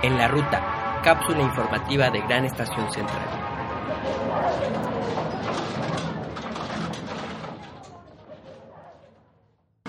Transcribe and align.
En 0.00 0.16
la 0.16 0.28
ruta, 0.28 1.00
cápsula 1.02 1.42
informativa 1.42 2.08
de 2.10 2.20
Gran 2.20 2.44
Estación 2.44 2.92
Central. 2.92 3.48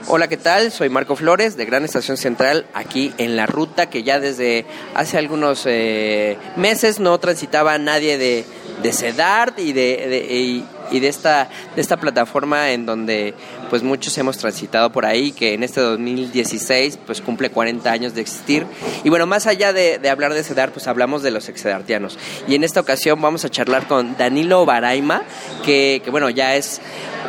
Hola, 0.08 0.28
¿qué 0.28 0.38
tal? 0.38 0.72
Soy 0.72 0.90
Marco 0.90 1.16
Flores 1.16 1.56
de 1.58 1.66
Gran 1.66 1.86
Estación 1.86 2.18
Central, 2.18 2.66
aquí 2.74 3.14
en 3.20 3.36
la 3.36 3.46
ruta 3.46 3.92
que 3.92 4.02
ya 4.02 4.20
desde 4.20 4.66
hace 4.96 5.20
algunos 5.20 5.68
eh, 5.68 6.40
meses 6.56 7.00
no 7.00 7.20
transitaba 7.20 7.78
nadie 7.78 8.18
de, 8.18 8.46
de 8.82 8.92
CEDART 8.92 9.60
y 9.60 9.74
de, 9.74 10.66
y 10.92 11.00
de 11.00 11.08
esta, 11.08 11.50
de 11.76 11.82
esta 11.82 11.98
plataforma 11.98 12.72
en 12.72 12.86
donde 12.86 13.34
pues 13.70 13.84
muchos 13.84 14.18
hemos 14.18 14.38
transitado 14.38 14.92
por 14.92 15.06
ahí, 15.06 15.32
que 15.32 15.54
en 15.54 15.64
este 15.64 15.82
2016 15.82 17.00
pues 17.06 17.22
cumple 17.22 17.50
40 17.50 17.92
años 17.92 18.14
de 18.16 18.22
existir. 18.22 18.66
Y 19.04 19.10
bueno, 19.10 19.26
más 19.26 19.48
allá 19.48 19.74
de, 19.74 20.00
hablar 20.10 20.34
de 20.34 20.44
CEDART, 20.44 20.74
pues 20.74 20.88
hablamos 20.88 21.22
de 21.24 21.32
los 21.32 21.50
excedartianos. 21.50 22.18
Y 22.48 22.56
en 22.56 22.64
esta 22.64 22.80
ocasión 22.80 23.22
vamos 23.22 23.46
a 23.46 23.50
charlar 23.50 23.88
con 23.88 24.18
Danilo 24.18 24.66
Baraima, 24.66 25.24
que, 25.66 26.02
que 26.04 26.10
bueno, 26.12 26.30
ya 26.30 26.56
es 26.56 26.82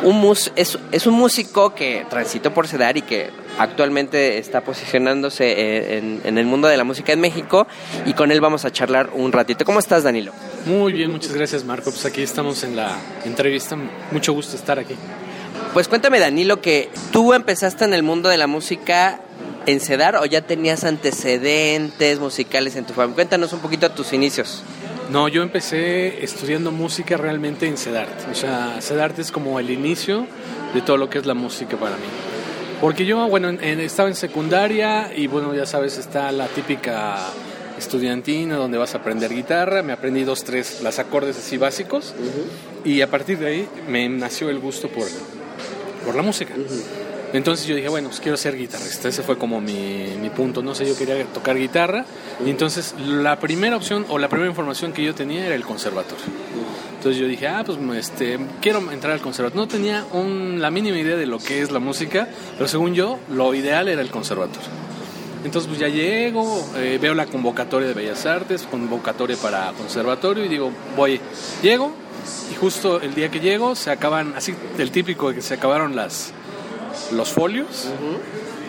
un, 0.03 0.19
mus- 0.19 0.51
es, 0.55 0.77
es 0.91 1.05
un 1.05 1.13
músico 1.13 1.75
que 1.75 2.05
transitó 2.09 2.53
por 2.53 2.67
CEDAR 2.67 2.97
y 2.97 3.01
que 3.03 3.29
actualmente 3.57 4.37
está 4.37 4.61
posicionándose 4.61 5.51
eh, 5.51 5.97
en, 5.97 6.21
en 6.23 6.37
el 6.37 6.45
mundo 6.45 6.67
de 6.67 6.77
la 6.77 6.83
música 6.83 7.13
en 7.13 7.19
México 7.19 7.67
y 8.05 8.13
con 8.13 8.31
él 8.31 8.41
vamos 8.41 8.65
a 8.65 8.71
charlar 8.71 9.09
un 9.13 9.31
ratito. 9.31 9.65
¿Cómo 9.65 9.79
estás, 9.79 10.03
Danilo? 10.03 10.31
Muy 10.65 10.93
bien, 10.93 11.11
muchas 11.11 11.33
gracias 11.33 11.63
Marco. 11.63 11.91
Pues 11.91 12.05
aquí 12.05 12.21
estamos 12.21 12.63
en 12.63 12.75
la 12.75 12.97
entrevista. 13.25 13.77
Mucho 14.11 14.33
gusto 14.33 14.55
estar 14.55 14.79
aquí. 14.79 14.95
Pues 15.73 15.87
cuéntame, 15.87 16.19
Danilo, 16.19 16.61
que 16.61 16.89
tú 17.11 17.33
empezaste 17.33 17.85
en 17.85 17.93
el 17.93 18.03
mundo 18.03 18.29
de 18.29 18.37
la 18.37 18.47
música 18.47 19.21
en 19.65 19.79
CEDAR 19.79 20.17
o 20.17 20.25
ya 20.25 20.41
tenías 20.41 20.83
antecedentes 20.83 22.19
musicales 22.19 22.75
en 22.75 22.85
tu 22.85 22.93
familia. 22.93 23.15
Cuéntanos 23.15 23.53
un 23.53 23.59
poquito 23.59 23.89
tus 23.91 24.13
inicios. 24.13 24.63
No, 25.09 25.27
yo 25.27 25.43
empecé 25.43 26.23
estudiando 26.23 26.71
música 26.71 27.17
realmente 27.17 27.67
en 27.67 27.77
CEDART. 27.77 28.29
O 28.31 28.35
sea, 28.35 28.77
CEDART 28.81 29.19
es 29.19 29.31
como 29.31 29.59
el 29.59 29.69
inicio 29.69 30.25
de 30.73 30.81
todo 30.81 30.97
lo 30.97 31.09
que 31.09 31.19
es 31.19 31.25
la 31.25 31.33
música 31.33 31.77
para 31.77 31.95
mí. 31.97 32.30
Porque 32.81 33.05
yo, 33.05 33.27
bueno, 33.29 33.49
en- 33.49 33.79
estaba 33.79 34.09
en 34.09 34.15
secundaria 34.15 35.11
y 35.15 35.27
bueno, 35.27 35.53
ya 35.53 35.65
sabes, 35.67 35.97
está 35.99 36.31
la 36.31 36.47
típica 36.47 37.17
estudiantina 37.77 38.55
donde 38.55 38.77
vas 38.79 38.95
a 38.95 38.97
aprender 38.99 39.31
guitarra. 39.33 39.83
Me 39.83 39.93
aprendí 39.93 40.23
dos, 40.23 40.43
tres, 40.43 40.81
las 40.81 40.97
acordes 40.99 41.37
así 41.37 41.57
básicos. 41.57 42.13
Y 42.83 43.01
a 43.01 43.09
partir 43.09 43.37
de 43.37 43.47
ahí 43.47 43.67
me 43.87 44.09
nació 44.09 44.49
el 44.49 44.59
gusto 44.59 44.87
por, 44.89 45.07
por 46.05 46.15
la 46.15 46.23
música. 46.23 46.53
Entonces 47.33 47.65
yo 47.67 47.75
dije, 47.75 47.87
bueno, 47.87 48.09
pues 48.09 48.19
quiero 48.19 48.35
ser 48.35 48.57
guitarrista. 48.57 49.07
Ese 49.07 49.21
fue 49.21 49.37
como 49.37 49.61
mi, 49.61 50.15
mi 50.19 50.29
punto. 50.31 50.63
No 50.63 50.73
sé, 50.75 50.85
yo 50.87 50.97
quería 50.97 51.23
tocar 51.25 51.57
guitarra. 51.57 52.03
Y 52.45 52.49
entonces 52.49 52.95
la 52.99 53.39
primera 53.39 53.77
opción 53.77 54.05
o 54.09 54.17
la 54.17 54.27
primera 54.27 54.49
información 54.49 54.91
que 54.91 55.03
yo 55.03 55.13
tenía 55.13 55.45
era 55.45 55.53
el 55.55 55.63
conservatorio. 55.63 56.25
Entonces 57.01 57.19
yo 57.19 57.27
dije, 57.27 57.47
ah, 57.47 57.63
pues 57.65 57.79
este, 57.97 58.37
quiero 58.61 58.91
entrar 58.91 59.13
al 59.13 59.21
conservatorio. 59.21 59.65
No 59.65 59.67
tenía 59.67 60.05
un- 60.13 60.61
la 60.61 60.69
mínima 60.69 60.99
idea 60.99 61.15
de 61.17 61.25
lo 61.25 61.39
que 61.39 61.63
es 61.63 61.71
la 61.71 61.79
música, 61.79 62.27
pero 62.57 62.67
según 62.67 62.93
yo, 62.93 63.17
lo 63.33 63.55
ideal 63.55 63.87
era 63.87 64.03
el 64.03 64.11
conservatorio. 64.11 64.69
Entonces 65.43 65.67
pues 65.67 65.79
ya 65.79 65.87
llego, 65.87 66.63
eh, 66.75 66.99
veo 67.01 67.15
la 67.15 67.25
convocatoria 67.25 67.87
de 67.87 67.95
Bellas 67.95 68.27
Artes, 68.27 68.67
convocatoria 68.69 69.35
para 69.37 69.71
conservatorio 69.71 70.45
y 70.45 70.47
digo, 70.47 70.69
voy, 70.95 71.19
llego 71.63 71.91
y 72.51 72.55
justo 72.55 73.01
el 73.01 73.15
día 73.15 73.29
que 73.31 73.39
llego 73.39 73.73
se 73.75 73.89
acaban, 73.89 74.35
así 74.37 74.53
el 74.77 74.91
típico 74.91 75.29
de 75.29 75.35
que 75.37 75.41
se 75.41 75.55
acabaron 75.55 75.95
las, 75.95 76.33
los 77.11 77.31
folios 77.31 77.87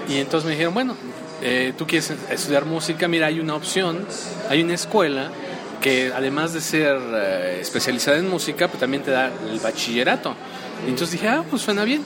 y 0.08 0.16
entonces 0.16 0.46
me 0.46 0.52
dijeron, 0.52 0.72
bueno, 0.72 0.96
eh, 1.42 1.74
tú 1.76 1.86
quieres 1.86 2.10
estudiar 2.30 2.64
música, 2.64 3.06
mira, 3.06 3.26
hay 3.26 3.40
una 3.40 3.54
opción, 3.54 4.06
hay 4.48 4.62
una 4.62 4.72
escuela 4.72 5.30
que 5.82 6.12
además 6.14 6.52
de 6.54 6.60
ser 6.60 6.96
eh, 7.14 7.58
especializada 7.60 8.16
en 8.18 8.28
música, 8.30 8.68
pues 8.68 8.80
también 8.80 9.02
te 9.02 9.10
da 9.10 9.30
el 9.50 9.58
bachillerato. 9.60 10.34
Y 10.86 10.90
entonces 10.90 11.12
dije, 11.12 11.28
ah, 11.28 11.44
pues 11.48 11.60
suena 11.62 11.84
bien. 11.84 12.02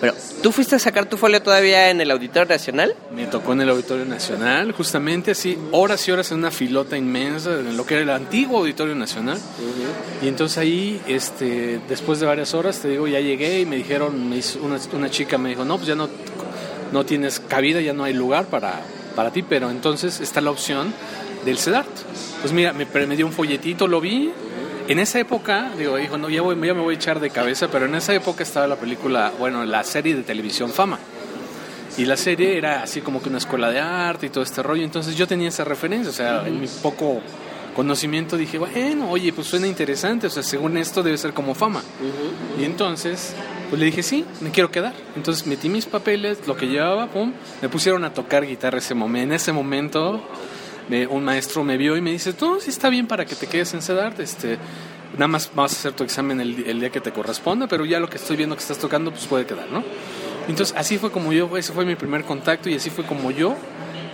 Pero, 0.00 0.12
¿tú 0.42 0.52
fuiste 0.52 0.76
a 0.76 0.78
sacar 0.78 1.06
tu 1.08 1.16
folio 1.16 1.40
todavía 1.42 1.88
en 1.90 2.00
el 2.00 2.10
Auditorio 2.10 2.46
Nacional? 2.48 2.94
Me 3.14 3.26
tocó 3.26 3.52
en 3.54 3.62
el 3.62 3.70
Auditorio 3.70 4.04
Nacional, 4.04 4.72
justamente 4.72 5.30
así, 5.30 5.56
horas 5.72 6.06
y 6.06 6.10
horas 6.10 6.30
en 6.32 6.38
una 6.38 6.50
filota 6.50 6.96
inmensa, 6.98 7.50
en 7.52 7.76
lo 7.76 7.86
que 7.86 7.94
era 7.94 8.02
el 8.02 8.10
antiguo 8.10 8.58
Auditorio 8.58 8.94
Nacional. 8.94 9.38
Y 10.22 10.28
entonces 10.28 10.58
ahí, 10.58 11.00
este, 11.06 11.80
después 11.88 12.20
de 12.20 12.26
varias 12.26 12.52
horas, 12.54 12.80
te 12.80 12.88
digo, 12.88 13.06
ya 13.08 13.20
llegué 13.20 13.60
y 13.60 13.66
me 13.66 13.76
dijeron, 13.76 14.28
me 14.28 14.36
hizo- 14.38 14.58
una, 14.62 14.78
una 14.92 15.10
chica 15.10 15.38
me 15.38 15.48
dijo, 15.50 15.64
no, 15.64 15.76
pues 15.76 15.86
ya 15.88 15.94
no, 15.94 16.08
no 16.92 17.06
tienes 17.06 17.40
cabida, 17.40 17.80
ya 17.80 17.92
no 17.94 18.04
hay 18.04 18.12
lugar 18.12 18.46
para, 18.46 18.80
para 19.14 19.30
ti, 19.30 19.42
pero 19.42 19.70
entonces 19.70 20.20
está 20.20 20.40
la 20.42 20.50
opción 20.50 20.92
del 21.44 21.58
CEDART. 21.58 21.88
Pues 22.40 22.52
mira, 22.52 22.72
me, 22.72 22.86
me 23.06 23.16
dio 23.16 23.26
un 23.26 23.32
folletito, 23.32 23.86
lo 23.86 24.00
vi. 24.00 24.32
En 24.86 24.98
esa 24.98 25.18
época, 25.18 25.72
digo, 25.78 25.96
dijo, 25.96 26.18
no, 26.18 26.28
ya, 26.28 26.42
voy, 26.42 26.54
ya 26.56 26.74
me 26.74 26.82
voy 26.82 26.94
a 26.94 26.98
echar 26.98 27.18
de 27.18 27.30
cabeza, 27.30 27.68
pero 27.68 27.86
en 27.86 27.94
esa 27.94 28.14
época 28.14 28.42
estaba 28.42 28.66
la 28.66 28.76
película, 28.76 29.32
bueno, 29.38 29.64
la 29.64 29.82
serie 29.82 30.14
de 30.14 30.22
televisión 30.22 30.70
Fama. 30.70 30.98
Y 31.96 32.04
la 32.04 32.16
serie 32.16 32.58
era 32.58 32.82
así 32.82 33.00
como 33.00 33.22
que 33.22 33.28
una 33.28 33.38
escuela 33.38 33.70
de 33.70 33.78
arte 33.78 34.26
y 34.26 34.30
todo 34.30 34.42
este 34.44 34.62
rollo. 34.62 34.82
Entonces 34.82 35.16
yo 35.16 35.26
tenía 35.26 35.48
esa 35.48 35.64
referencia, 35.64 36.10
o 36.10 36.12
sea, 36.12 36.46
en 36.46 36.60
mi 36.60 36.66
poco 36.66 37.20
conocimiento 37.74 38.36
dije, 38.36 38.58
bueno, 38.58 39.10
oye, 39.10 39.32
pues 39.32 39.48
suena 39.48 39.66
interesante, 39.66 40.28
o 40.28 40.30
sea, 40.30 40.42
según 40.42 40.76
esto 40.76 41.02
debe 41.02 41.18
ser 41.18 41.32
como 41.34 41.54
fama. 41.54 41.82
Y 42.58 42.64
entonces, 42.64 43.34
pues 43.68 43.78
le 43.78 43.86
dije, 43.86 44.02
sí, 44.02 44.24
me 44.40 44.50
quiero 44.50 44.70
quedar. 44.70 44.94
Entonces 45.16 45.46
metí 45.46 45.68
mis 45.68 45.86
papeles, 45.86 46.46
lo 46.46 46.56
que 46.56 46.66
llevaba, 46.66 47.08
pum, 47.08 47.32
me 47.60 47.68
pusieron 47.68 48.04
a 48.04 48.12
tocar 48.12 48.46
guitarra 48.46 48.78
ese 48.78 48.94
momento. 48.94 49.24
En 49.24 49.32
ese 49.32 49.52
momento, 49.52 50.22
un 51.10 51.24
maestro 51.24 51.64
me 51.64 51.76
vio 51.76 51.96
y 51.96 52.00
me 52.00 52.12
dice, 52.12 52.32
tú 52.32 52.58
sí 52.60 52.70
está 52.70 52.88
bien 52.88 53.06
para 53.06 53.24
que 53.24 53.34
te 53.34 53.46
quedes 53.46 53.74
en 53.74 53.82
CEDART, 53.82 54.20
este, 54.20 54.58
nada 55.14 55.28
más 55.28 55.50
vas 55.54 55.72
a 55.72 55.76
hacer 55.76 55.92
tu 55.92 56.04
examen 56.04 56.40
el, 56.40 56.64
el 56.66 56.80
día 56.80 56.90
que 56.90 57.00
te 57.00 57.12
corresponda, 57.12 57.66
pero 57.66 57.84
ya 57.84 58.00
lo 58.00 58.08
que 58.08 58.16
estoy 58.16 58.36
viendo 58.36 58.54
que 58.56 58.62
estás 58.62 58.78
tocando, 58.78 59.10
pues 59.10 59.26
puede 59.26 59.46
quedar, 59.46 59.70
¿no? 59.70 59.82
Entonces 60.48 60.74
así 60.76 60.98
fue 60.98 61.10
como 61.10 61.32
yo, 61.32 61.56
ese 61.56 61.72
fue 61.72 61.84
mi 61.84 61.96
primer 61.96 62.24
contacto 62.24 62.68
y 62.68 62.74
así 62.74 62.90
fue 62.90 63.04
como 63.04 63.30
yo, 63.30 63.56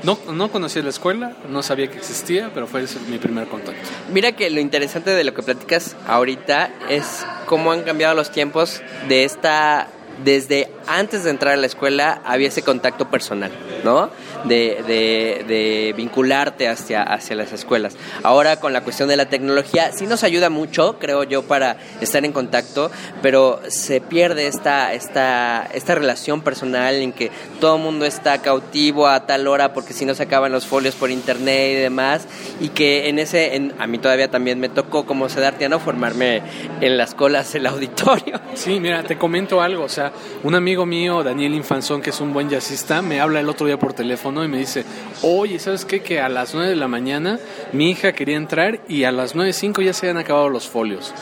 no, 0.03 0.19
no 0.33 0.51
conocía 0.51 0.83
la 0.83 0.91
escuela, 0.91 1.37
no 1.49 1.63
sabía 1.63 1.91
que 1.91 1.99
existía, 1.99 2.51
pero 2.55 2.67
fue 2.67 2.85
mi 3.09 3.19
primer 3.19 3.49
contacto. 3.49 3.83
Mira 4.13 4.33
que 4.33 4.49
lo 4.51 4.61
interesante 4.61 5.11
de 5.11 5.25
lo 5.25 5.35
que 5.35 5.43
platicas 5.43 5.97
ahorita 6.07 6.71
es 6.89 7.27
cómo 7.47 7.73
han 7.73 7.83
cambiado 7.83 8.15
los 8.15 8.31
tiempos 8.31 8.81
de 9.09 9.25
esta 9.25 9.89
desde 10.25 10.71
antes 10.87 11.25
de 11.25 11.31
entrar 11.31 11.55
a 11.55 11.57
la 11.57 11.67
escuela 11.67 12.21
había 12.25 12.49
ese 12.49 12.63
contacto 12.63 13.11
personal, 13.11 13.51
¿no? 13.85 14.11
De, 14.45 14.83
de- 14.87 15.45
de 15.47 15.95
vincularte 15.97 16.67
hacia, 16.69 17.03
hacia 17.03 17.37
las 17.37 17.53
escuelas. 17.53 17.97
Ahora 18.23 18.57
con 18.59 18.73
la 18.73 18.81
cuestión 18.83 19.09
de 19.09 19.17
la 19.17 19.27
tecnología 19.29 19.93
sí 19.93 20.07
nos 20.07 20.25
ayuda 20.25 20.49
mucho, 20.49 20.99
creo 20.99 21.25
yo, 21.25 21.43
para 21.43 21.77
estar 22.01 22.25
en 22.25 22.33
contacto, 22.33 22.91
pero 23.21 23.61
se 23.69 24.01
pierde 24.01 24.47
esta, 24.47 24.95
esta, 24.95 25.69
esta 25.75 25.95
relación 25.95 26.41
personal 26.41 26.95
en 26.95 27.13
que 27.13 27.31
todo 27.61 27.77
el 27.77 27.83
mundo 27.83 28.07
está 28.07 28.39
cautivo 28.41 29.09
a 29.09 29.27
tal 29.27 29.47
hora 29.47 29.73
porque 29.75 29.93
si 29.93 30.05
no 30.07 30.15
se 30.15 30.23
acaban 30.23 30.53
los 30.53 30.67
folios 30.67 30.95
por 30.95 31.11
internet 31.11 31.73
y 31.73 31.81
demás, 31.81 32.27
y 32.61 32.69
que 32.71 33.09
en 33.09 33.19
ese, 33.19 33.57
en- 33.57 33.75
a 33.79 33.87
mí 33.87 33.99
todavía 33.99 34.31
también 34.31 34.59
me 34.59 34.69
tocó 34.69 35.05
como 35.05 35.29
sedartiano 35.29 35.81
formarme 35.81 36.43
en 36.81 36.97
las 36.97 37.15
colas 37.15 37.53
del 37.53 37.67
auditorio. 37.67 38.41
Sí, 38.55 38.81
mira, 38.81 39.03
te 39.03 39.19
comento 39.19 39.61
algo, 39.61 39.85
o 39.85 39.89
sea, 39.89 40.13
un 40.45 40.55
amigo 40.55 40.87
mío, 40.87 41.23
Daniel 41.23 41.55
Infanzón, 41.55 42.01
que 42.01 42.11
es 42.11 42.21
un 42.21 42.33
buen 42.33 42.49
jazzista, 42.49 43.03
me 43.03 43.21
habla 43.21 43.41
el 43.41 43.49
otro 43.49 43.67
día 43.67 43.79
por 43.79 43.93
teléfono 43.93 44.30
y 44.45 44.49
me 44.49 44.59
dice, 44.59 44.85
oye, 45.23 45.59
¿sabes 45.59 45.85
qué? 45.85 46.01
Que 46.01 46.21
a 46.21 46.29
las 46.29 46.55
9 46.55 46.71
de 46.71 46.77
la 46.77 46.89
mañana 46.89 47.39
mi 47.73 47.91
hija 47.91 48.13
quería 48.13 48.37
entrar 48.37 48.81
y 48.89 49.05
a 49.05 49.13
las 49.13 49.35
9.05 49.35 49.85
ya 49.85 49.93
se 49.93 50.07
habían 50.07 50.23
acabado 50.23 50.49
los 50.49 50.69
folios. 50.69 51.13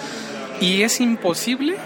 Y 0.60 0.82
es 0.82 1.00
imposible 1.00 1.76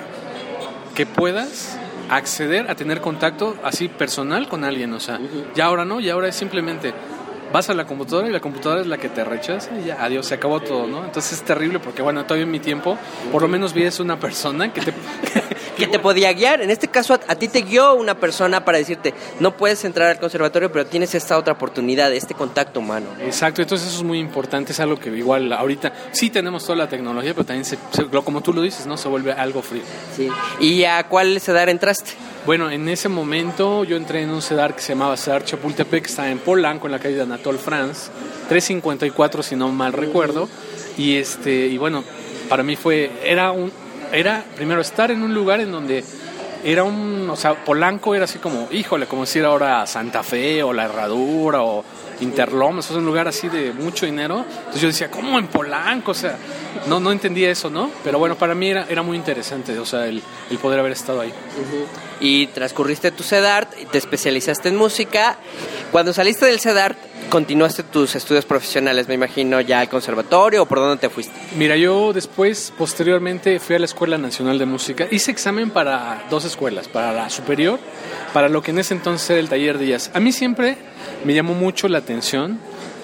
que 0.94 1.06
puedas 1.06 1.78
acceder 2.10 2.70
a 2.70 2.74
tener 2.74 3.00
contacto 3.00 3.56
así 3.62 3.88
personal 3.88 4.48
con 4.48 4.64
alguien, 4.64 4.92
o 4.92 5.00
sea, 5.00 5.18
ya 5.54 5.66
ahora 5.66 5.84
no, 5.84 6.00
ya 6.00 6.12
ahora 6.12 6.28
es 6.28 6.36
simplemente 6.36 6.92
vas 7.52 7.68
a 7.68 7.74
la 7.74 7.86
computadora 7.86 8.28
y 8.28 8.32
la 8.32 8.40
computadora 8.40 8.80
es 8.80 8.86
la 8.86 8.98
que 8.98 9.08
te 9.08 9.22
rechaza 9.24 9.70
y 9.78 9.86
ya, 9.86 10.02
adiós, 10.02 10.26
se 10.26 10.34
acabó 10.34 10.60
todo, 10.60 10.86
¿no? 10.86 11.04
Entonces 11.04 11.32
es 11.34 11.42
terrible 11.42 11.78
porque, 11.78 12.02
bueno, 12.02 12.24
todavía 12.24 12.44
en 12.44 12.50
mi 12.50 12.60
tiempo, 12.60 12.96
por 13.30 13.42
lo 13.42 13.48
menos 13.48 13.74
vi 13.74 13.84
es 13.84 14.00
una 14.00 14.18
persona 14.18 14.72
que 14.72 14.80
te, 14.80 14.92
que 15.76 15.86
te 15.86 15.98
podía 15.98 16.32
guiar. 16.32 16.60
En 16.60 16.70
este 16.70 16.88
caso, 16.88 17.14
a, 17.14 17.20
a, 17.28 17.34
ti 17.36 17.48
te 17.48 17.62
guió 17.62 17.94
una 17.94 18.14
persona 18.14 18.64
para 18.64 18.78
decirte, 18.78 19.14
no 19.40 19.56
puedes 19.56 19.84
entrar 19.84 20.08
al 20.08 20.18
conservatorio, 20.18 20.70
pero 20.70 20.86
tienes 20.86 21.14
esta 21.14 21.38
otra 21.38 21.54
oportunidad, 21.54 22.12
este 22.12 22.34
contacto 22.34 22.80
humano. 22.80 23.06
Exacto, 23.20 23.62
entonces 23.62 23.88
eso 23.88 23.98
es 23.98 24.04
muy 24.04 24.18
importante, 24.18 24.72
es 24.72 24.80
algo 24.80 24.98
que 24.98 25.10
igual 25.10 25.52
ahorita 25.52 25.92
sí 26.12 26.30
tenemos 26.30 26.64
toda 26.64 26.76
la 26.76 26.88
tecnología, 26.88 27.34
pero 27.34 27.46
también, 27.46 27.64
se, 27.64 27.78
se, 27.92 28.04
como 28.06 28.40
tú 28.40 28.52
lo 28.52 28.62
dices, 28.62 28.86
¿no? 28.86 28.96
Se 28.96 29.08
vuelve 29.08 29.32
algo 29.32 29.62
frío. 29.62 29.82
Sí. 30.16 30.28
¿Y 30.60 30.84
a 30.84 31.08
cuál 31.08 31.40
CEDAR 31.40 31.68
entraste? 31.68 32.12
Bueno, 32.44 32.70
en 32.70 32.88
ese 32.88 33.08
momento 33.08 33.84
yo 33.84 33.96
entré 33.96 34.22
en 34.22 34.30
un 34.30 34.42
CEDAR 34.42 34.74
que 34.74 34.82
se 34.82 34.94
llamaba 34.94 35.16
CEDAR 35.16 35.44
Chapultepec, 35.44 36.02
que 36.02 36.10
está 36.10 36.28
en 36.28 36.38
Polanco, 36.38 36.86
en 36.86 36.92
la 36.92 36.98
calle 36.98 37.14
de 37.14 37.22
Anatole 37.22 37.58
France, 37.58 38.10
354 38.48 39.42
si 39.42 39.54
no 39.54 39.68
mal 39.68 39.92
recuerdo. 39.92 40.48
Y 40.96 41.16
este 41.16 41.68
y 41.68 41.78
bueno, 41.78 42.02
para 42.48 42.62
mí 42.62 42.74
fue 42.74 43.10
era 43.24 43.52
un 43.52 43.72
era 44.12 44.44
primero 44.54 44.80
estar 44.80 45.10
en 45.10 45.22
un 45.22 45.34
lugar 45.34 45.60
en 45.60 45.72
donde 45.72 46.04
era 46.64 46.84
un, 46.84 47.28
o 47.28 47.36
sea, 47.36 47.54
Polanco 47.64 48.14
era 48.14 48.24
así 48.24 48.38
como, 48.38 48.68
híjole, 48.70 49.06
como 49.06 49.22
decir 49.22 49.44
ahora 49.44 49.86
Santa 49.86 50.22
Fe 50.22 50.62
o 50.62 50.72
La 50.72 50.84
Herradura 50.84 51.62
o 51.62 51.84
Interlomas, 52.20 52.88
es 52.88 52.96
un 52.96 53.04
lugar 53.04 53.26
así 53.26 53.48
de 53.48 53.72
mucho 53.72 54.06
dinero. 54.06 54.44
Entonces 54.48 54.80
yo 54.80 54.88
decía, 54.88 55.10
¿cómo 55.10 55.38
en 55.38 55.48
Polanco? 55.48 56.12
O 56.12 56.14
sea, 56.14 56.36
no, 56.86 57.00
no 57.00 57.12
entendía 57.12 57.50
eso, 57.50 57.70
¿no? 57.70 57.90
Pero 58.04 58.18
bueno, 58.18 58.36
para 58.36 58.54
mí 58.54 58.68
era, 58.70 58.86
era 58.88 59.02
muy 59.02 59.16
interesante, 59.16 59.78
o 59.78 59.86
sea, 59.86 60.06
el, 60.06 60.22
el 60.50 60.58
poder 60.58 60.80
haber 60.80 60.92
estado 60.92 61.20
ahí. 61.20 61.30
Uh 61.30 61.32
-huh. 61.32 61.86
Y 62.20 62.46
transcurriste 62.48 63.10
tu 63.10 63.22
CEDART, 63.22 63.72
te 63.90 63.98
especializaste 63.98 64.68
en 64.68 64.76
música. 64.76 65.36
Cuando 65.90 66.12
saliste 66.12 66.46
del 66.46 66.60
CEDART, 66.60 66.96
continuaste 67.28 67.82
tus 67.82 68.14
estudios 68.14 68.44
profesionales, 68.44 69.08
me 69.08 69.14
imagino, 69.14 69.60
ya 69.60 69.80
al 69.80 69.88
conservatorio 69.88 70.62
o 70.62 70.66
por 70.66 70.78
dónde 70.78 70.98
te 70.98 71.08
fuiste? 71.08 71.32
Mira, 71.56 71.76
yo 71.76 72.12
después, 72.12 72.72
posteriormente, 72.76 73.58
fui 73.58 73.76
a 73.76 73.78
la 73.78 73.86
Escuela 73.86 74.18
Nacional 74.18 74.58
de 74.58 74.66
Música. 74.66 75.06
Hice 75.10 75.30
examen 75.30 75.70
para 75.70 76.24
dos 76.28 76.44
escuelas, 76.44 76.88
para 76.88 77.12
la 77.12 77.30
superior, 77.30 77.78
para 78.34 78.48
lo 78.48 78.62
que 78.62 78.70
en 78.72 78.80
ese 78.80 78.94
entonces 78.94 79.30
era 79.30 79.40
el 79.40 79.48
taller 79.48 79.78
de 79.78 79.86
jazz. 79.88 80.10
A 80.12 80.20
mí 80.20 80.30
siempre 80.30 80.76
me 81.24 81.32
llamó 81.34 81.54
mucho 81.54 81.88
la 81.88 81.98
atención 81.98 82.58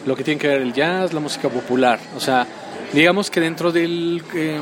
lo 0.07 0.15
que 0.15 0.25
tiene 0.25 0.39
que 0.41 0.49
ver 0.49 0.63
el 0.63 0.73
jazz, 0.73 1.13
la 1.13 1.21
música 1.21 1.49
popular. 1.49 1.99
O 2.17 2.21
sea, 2.21 2.47
digamos 2.93 3.31
que 3.31 3.41
dentro 3.41 3.73
del, 3.73 4.23
eh, 4.35 4.61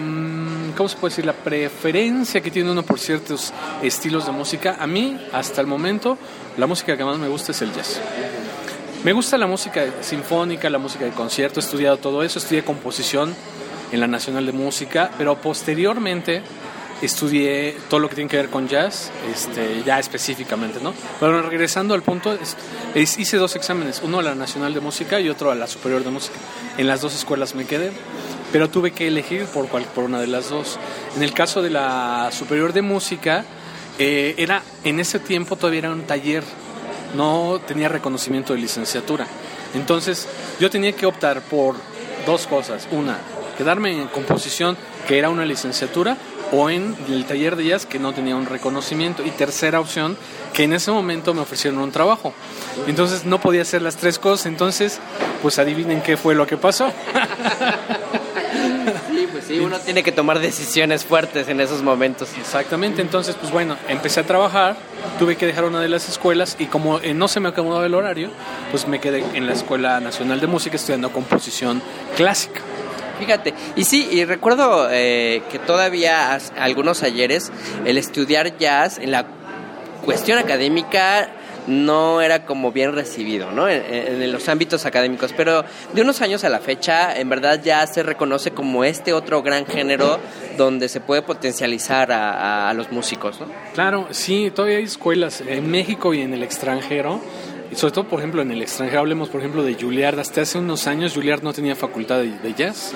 ¿cómo 0.76 0.88
se 0.88 0.96
puede 0.96 1.12
decir? 1.12 1.26
La 1.26 1.32
preferencia 1.32 2.40
que 2.40 2.50
tiene 2.50 2.70
uno 2.70 2.82
por 2.82 2.98
ciertos 2.98 3.52
estilos 3.82 4.26
de 4.26 4.32
música, 4.32 4.76
a 4.80 4.86
mí, 4.86 5.18
hasta 5.32 5.60
el 5.60 5.66
momento, 5.66 6.18
la 6.56 6.66
música 6.66 6.96
que 6.96 7.04
más 7.04 7.18
me 7.18 7.28
gusta 7.28 7.52
es 7.52 7.62
el 7.62 7.72
jazz. 7.72 8.00
Me 9.04 9.12
gusta 9.12 9.38
la 9.38 9.46
música 9.46 9.84
sinfónica, 10.00 10.68
la 10.68 10.78
música 10.78 11.04
de 11.04 11.12
concierto, 11.12 11.60
he 11.60 11.62
estudiado 11.62 11.98
todo 11.98 12.22
eso, 12.22 12.38
estudié 12.38 12.64
composición 12.64 13.34
en 13.92 14.00
la 14.00 14.08
Nacional 14.08 14.46
de 14.46 14.52
Música, 14.52 15.10
pero 15.16 15.40
posteriormente 15.40 16.42
estudié 17.02 17.76
todo 17.88 18.00
lo 18.00 18.08
que 18.08 18.14
tiene 18.14 18.30
que 18.30 18.36
ver 18.36 18.48
con 18.48 18.68
jazz, 18.68 19.10
este, 19.32 19.82
ya 19.84 19.98
específicamente, 19.98 20.80
¿no? 20.80 20.94
Pero 21.20 21.42
regresando 21.42 21.94
al 21.94 22.02
punto, 22.02 22.32
es, 22.32 22.56
es, 22.94 23.18
hice 23.18 23.36
dos 23.36 23.56
exámenes, 23.56 24.00
uno 24.02 24.20
a 24.20 24.22
la 24.22 24.34
Nacional 24.34 24.74
de 24.74 24.80
Música 24.80 25.20
y 25.20 25.28
otro 25.28 25.50
a 25.50 25.54
la 25.54 25.66
Superior 25.66 26.04
de 26.04 26.10
Música. 26.10 26.36
En 26.78 26.86
las 26.86 27.00
dos 27.00 27.14
escuelas 27.14 27.54
me 27.54 27.66
quedé, 27.66 27.92
pero 28.52 28.70
tuve 28.70 28.92
que 28.92 29.08
elegir 29.08 29.44
por, 29.46 29.68
cual, 29.68 29.84
por 29.94 30.04
una 30.04 30.20
de 30.20 30.26
las 30.26 30.50
dos. 30.50 30.78
En 31.16 31.22
el 31.22 31.32
caso 31.32 31.62
de 31.62 31.70
la 31.70 32.30
Superior 32.32 32.72
de 32.72 32.82
Música, 32.82 33.44
eh, 33.98 34.34
era, 34.38 34.62
en 34.84 35.00
ese 35.00 35.18
tiempo 35.18 35.56
todavía 35.56 35.80
era 35.80 35.90
un 35.90 36.02
taller, 36.02 36.44
no 37.14 37.60
tenía 37.66 37.88
reconocimiento 37.88 38.52
de 38.52 38.60
licenciatura. 38.60 39.26
Entonces 39.74 40.28
yo 40.60 40.70
tenía 40.70 40.92
que 40.92 41.06
optar 41.06 41.42
por 41.42 41.76
dos 42.24 42.46
cosas. 42.46 42.88
Una, 42.90 43.18
quedarme 43.56 43.92
en 43.92 44.08
composición, 44.08 44.76
que 45.06 45.18
era 45.18 45.28
una 45.28 45.44
licenciatura, 45.44 46.16
o 46.52 46.70
en 46.70 46.96
el 47.08 47.24
taller 47.24 47.56
de 47.56 47.66
jazz 47.66 47.86
que 47.86 47.98
no 47.98 48.12
tenía 48.12 48.36
un 48.36 48.46
reconocimiento. 48.46 49.24
Y 49.24 49.30
tercera 49.30 49.80
opción, 49.80 50.16
que 50.52 50.64
en 50.64 50.72
ese 50.72 50.90
momento 50.90 51.34
me 51.34 51.40
ofrecieron 51.40 51.80
un 51.80 51.92
trabajo. 51.92 52.32
Entonces 52.86 53.24
no 53.24 53.40
podía 53.40 53.62
hacer 53.62 53.82
las 53.82 53.96
tres 53.96 54.18
cosas, 54.18 54.46
entonces 54.46 55.00
pues 55.42 55.58
adivinen 55.58 56.02
qué 56.02 56.16
fue 56.16 56.34
lo 56.34 56.46
que 56.46 56.56
pasó. 56.56 56.92
Sí, 59.08 59.28
pues 59.30 59.44
sí, 59.44 59.58
uno 59.58 59.78
tiene 59.78 60.02
que 60.02 60.12
tomar 60.12 60.38
decisiones 60.38 61.04
fuertes 61.04 61.48
en 61.48 61.60
esos 61.60 61.82
momentos. 61.82 62.30
Exactamente, 62.38 63.02
entonces 63.02 63.34
pues 63.34 63.52
bueno, 63.52 63.76
empecé 63.88 64.20
a 64.20 64.22
trabajar, 64.24 64.76
tuve 65.18 65.36
que 65.36 65.46
dejar 65.46 65.64
una 65.64 65.80
de 65.80 65.88
las 65.88 66.08
escuelas 66.08 66.56
y 66.58 66.66
como 66.66 67.00
eh, 67.00 67.14
no 67.14 67.28
se 67.28 67.40
me 67.40 67.48
acomodaba 67.48 67.86
el 67.86 67.94
horario, 67.94 68.30
pues 68.70 68.86
me 68.86 69.00
quedé 69.00 69.24
en 69.34 69.46
la 69.46 69.52
Escuela 69.52 70.00
Nacional 70.00 70.40
de 70.40 70.46
Música 70.46 70.76
estudiando 70.76 71.10
composición 71.12 71.82
clásica. 72.16 72.60
Fíjate, 73.18 73.54
y 73.76 73.84
sí, 73.84 74.08
y 74.10 74.24
recuerdo 74.24 74.88
eh, 74.90 75.42
que 75.50 75.58
todavía 75.58 76.38
algunos 76.58 77.02
ayeres 77.02 77.50
el 77.84 77.98
estudiar 77.98 78.58
jazz 78.58 78.98
en 78.98 79.10
la 79.10 79.26
cuestión 80.04 80.38
académica 80.38 81.28
no 81.66 82.20
era 82.20 82.44
como 82.44 82.70
bien 82.70 82.92
recibido, 82.92 83.50
¿no? 83.50 83.68
En, 83.68 84.30
los 84.30 84.48
ámbitos 84.48 84.86
académicos, 84.86 85.32
pero 85.36 85.64
de 85.92 86.02
unos 86.02 86.20
años 86.22 86.44
a 86.44 86.48
la 86.48 86.60
fecha, 86.60 87.18
en 87.18 87.28
verdad 87.28 87.60
ya 87.62 87.84
se 87.86 88.02
reconoce 88.02 88.52
como 88.52 88.84
este 88.84 89.12
otro 89.12 89.42
gran 89.42 89.66
género 89.66 90.20
donde 90.56 90.88
se 90.88 91.00
puede 91.00 91.22
potencializar 91.22 92.12
a 92.12 92.72
los 92.74 92.92
músicos, 92.92 93.40
¿no? 93.40 93.46
Claro, 93.74 94.06
sí, 94.10 94.52
todavía 94.54 94.78
hay 94.78 94.84
escuelas 94.84 95.40
en 95.40 95.68
México 95.70 96.14
y 96.14 96.20
en 96.20 96.34
el 96.34 96.42
extranjero 96.42 97.20
y 97.70 97.76
sobre 97.76 97.92
todo, 97.92 98.04
por 98.04 98.20
ejemplo, 98.20 98.42
en 98.42 98.50
el 98.50 98.62
extranjero, 98.62 99.00
hablemos, 99.00 99.28
por 99.28 99.40
ejemplo, 99.40 99.62
de 99.62 99.74
Juilliard. 99.74 100.18
Hasta 100.18 100.42
hace 100.42 100.58
unos 100.58 100.86
años, 100.86 101.14
Juilliard 101.14 101.42
no 101.42 101.52
tenía 101.52 101.74
facultad 101.74 102.18
de, 102.18 102.38
de 102.38 102.54
jazz. 102.54 102.94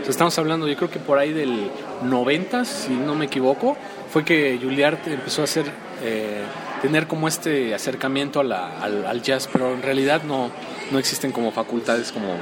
O 0.00 0.04
sea, 0.04 0.10
estamos 0.10 0.38
hablando, 0.38 0.68
yo 0.68 0.76
creo 0.76 0.90
que 0.90 0.98
por 0.98 1.18
ahí 1.18 1.32
del 1.32 1.70
90, 2.04 2.64
si 2.64 2.92
no 2.92 3.14
me 3.14 3.26
equivoco, 3.26 3.76
fue 4.10 4.24
que 4.24 4.58
Juilliard 4.62 4.98
empezó 5.06 5.42
a 5.42 5.44
hacer, 5.44 5.66
eh, 6.02 6.42
tener 6.80 7.06
como 7.06 7.28
este 7.28 7.74
acercamiento 7.74 8.40
a 8.40 8.44
la, 8.44 8.78
al, 8.80 9.04
al, 9.04 9.22
jazz, 9.22 9.48
pero 9.52 9.74
en 9.74 9.82
realidad 9.82 10.22
no, 10.22 10.50
no 10.90 10.98
existen 10.98 11.32
como 11.32 11.50
facultades 11.50 12.12
como 12.12 12.36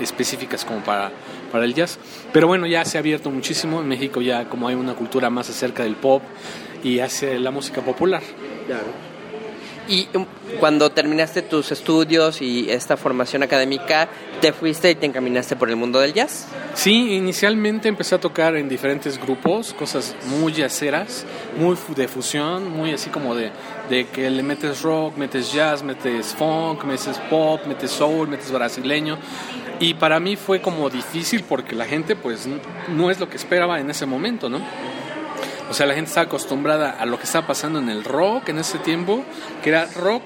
específicas 0.00 0.64
como 0.64 0.80
para, 0.80 1.10
para 1.50 1.64
el 1.64 1.74
jazz. 1.74 1.98
Pero 2.32 2.46
bueno, 2.46 2.66
ya 2.66 2.84
se 2.84 2.98
ha 2.98 3.00
abierto 3.00 3.30
muchísimo. 3.30 3.80
En 3.80 3.88
México 3.88 4.20
ya 4.20 4.48
como 4.48 4.68
hay 4.68 4.74
una 4.74 4.94
cultura 4.94 5.30
más 5.30 5.50
acerca 5.50 5.82
del 5.82 5.96
pop 5.96 6.22
y 6.84 7.00
hacia 7.00 7.38
la 7.38 7.50
música 7.50 7.82
popular. 7.82 8.22
Claro. 8.66 9.07
Y 9.88 10.06
cuando 10.60 10.90
terminaste 10.90 11.40
tus 11.40 11.72
estudios 11.72 12.42
y 12.42 12.70
esta 12.70 12.98
formación 12.98 13.42
académica, 13.42 14.08
¿te 14.40 14.52
fuiste 14.52 14.90
y 14.90 14.94
te 14.94 15.06
encaminaste 15.06 15.56
por 15.56 15.70
el 15.70 15.76
mundo 15.76 15.98
del 15.98 16.12
jazz? 16.12 16.46
Sí, 16.74 17.14
inicialmente 17.14 17.88
empecé 17.88 18.14
a 18.14 18.20
tocar 18.20 18.54
en 18.56 18.68
diferentes 18.68 19.18
grupos, 19.18 19.72
cosas 19.72 20.14
muy 20.26 20.52
jazzeras, 20.52 21.24
muy 21.58 21.76
de 21.96 22.06
fusión, 22.06 22.70
muy 22.70 22.92
así 22.92 23.08
como 23.08 23.34
de, 23.34 23.50
de 23.88 24.06
que 24.08 24.28
le 24.28 24.42
metes 24.42 24.82
rock, 24.82 25.16
metes 25.16 25.52
jazz, 25.54 25.82
metes 25.82 26.34
funk, 26.34 26.84
metes 26.84 27.18
pop, 27.30 27.64
metes 27.66 27.90
soul, 27.90 28.28
metes 28.28 28.52
brasileño. 28.52 29.18
Y 29.80 29.94
para 29.94 30.20
mí 30.20 30.36
fue 30.36 30.60
como 30.60 30.90
difícil 30.90 31.44
porque 31.44 31.74
la 31.74 31.86
gente 31.86 32.14
pues 32.14 32.46
no 32.88 33.10
es 33.10 33.20
lo 33.20 33.30
que 33.30 33.36
esperaba 33.36 33.80
en 33.80 33.88
ese 33.90 34.04
momento, 34.04 34.50
¿no? 34.50 34.60
O 35.70 35.74
sea, 35.74 35.86
la 35.86 35.94
gente 35.94 36.08
está 36.08 36.22
acostumbrada 36.22 36.90
a 36.90 37.04
lo 37.06 37.18
que 37.18 37.24
estaba 37.24 37.46
pasando 37.46 37.78
en 37.78 37.88
el 37.88 38.04
rock 38.04 38.48
en 38.48 38.58
ese 38.58 38.78
tiempo, 38.78 39.22
que 39.62 39.70
era 39.70 39.86
rock 39.96 40.22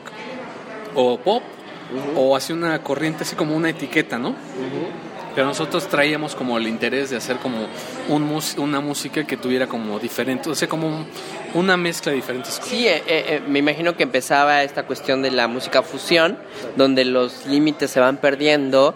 o 0.95 1.19
pop, 1.19 1.43
uh 1.43 1.97
-huh. 1.97 2.13
o 2.17 2.37
hacía 2.37 2.55
una 2.55 2.81
corriente 2.83 3.25
así 3.25 3.35
como 3.35 3.57
una 3.57 3.71
etiqueta, 3.71 4.19
¿no? 4.19 4.31
Uh 4.31 4.33
-huh. 4.33 5.13
Pero 5.35 5.47
nosotros 5.47 5.89
traíamos 5.89 6.35
como 6.35 6.59
el 6.59 6.67
interés 6.69 7.09
de 7.11 7.17
hacer 7.17 7.39
como 7.39 7.67
un 8.09 8.39
una 8.59 8.81
música 8.81 9.25
que 9.25 9.39
tuviera 9.39 9.67
como 9.67 9.99
diferente, 9.99 10.51
o 10.51 10.55
sea, 10.55 10.69
como 10.69 10.89
un, 10.89 11.07
una 11.55 11.77
mezcla 11.79 12.11
de 12.11 12.17
diferentes 12.17 12.57
cosas. 12.59 12.69
Sí, 12.69 12.87
eh, 12.87 13.03
eh, 13.07 13.43
me 13.49 13.59
imagino 13.59 13.97
que 13.97 14.03
empezaba 14.03 14.63
esta 14.63 14.83
cuestión 14.83 15.23
de 15.23 15.31
la 15.31 15.49
música 15.49 15.83
fusión, 15.83 16.39
donde 16.77 17.07
los 17.07 17.47
límites 17.47 17.91
se 17.91 17.99
van 17.99 18.19
perdiendo 18.19 18.95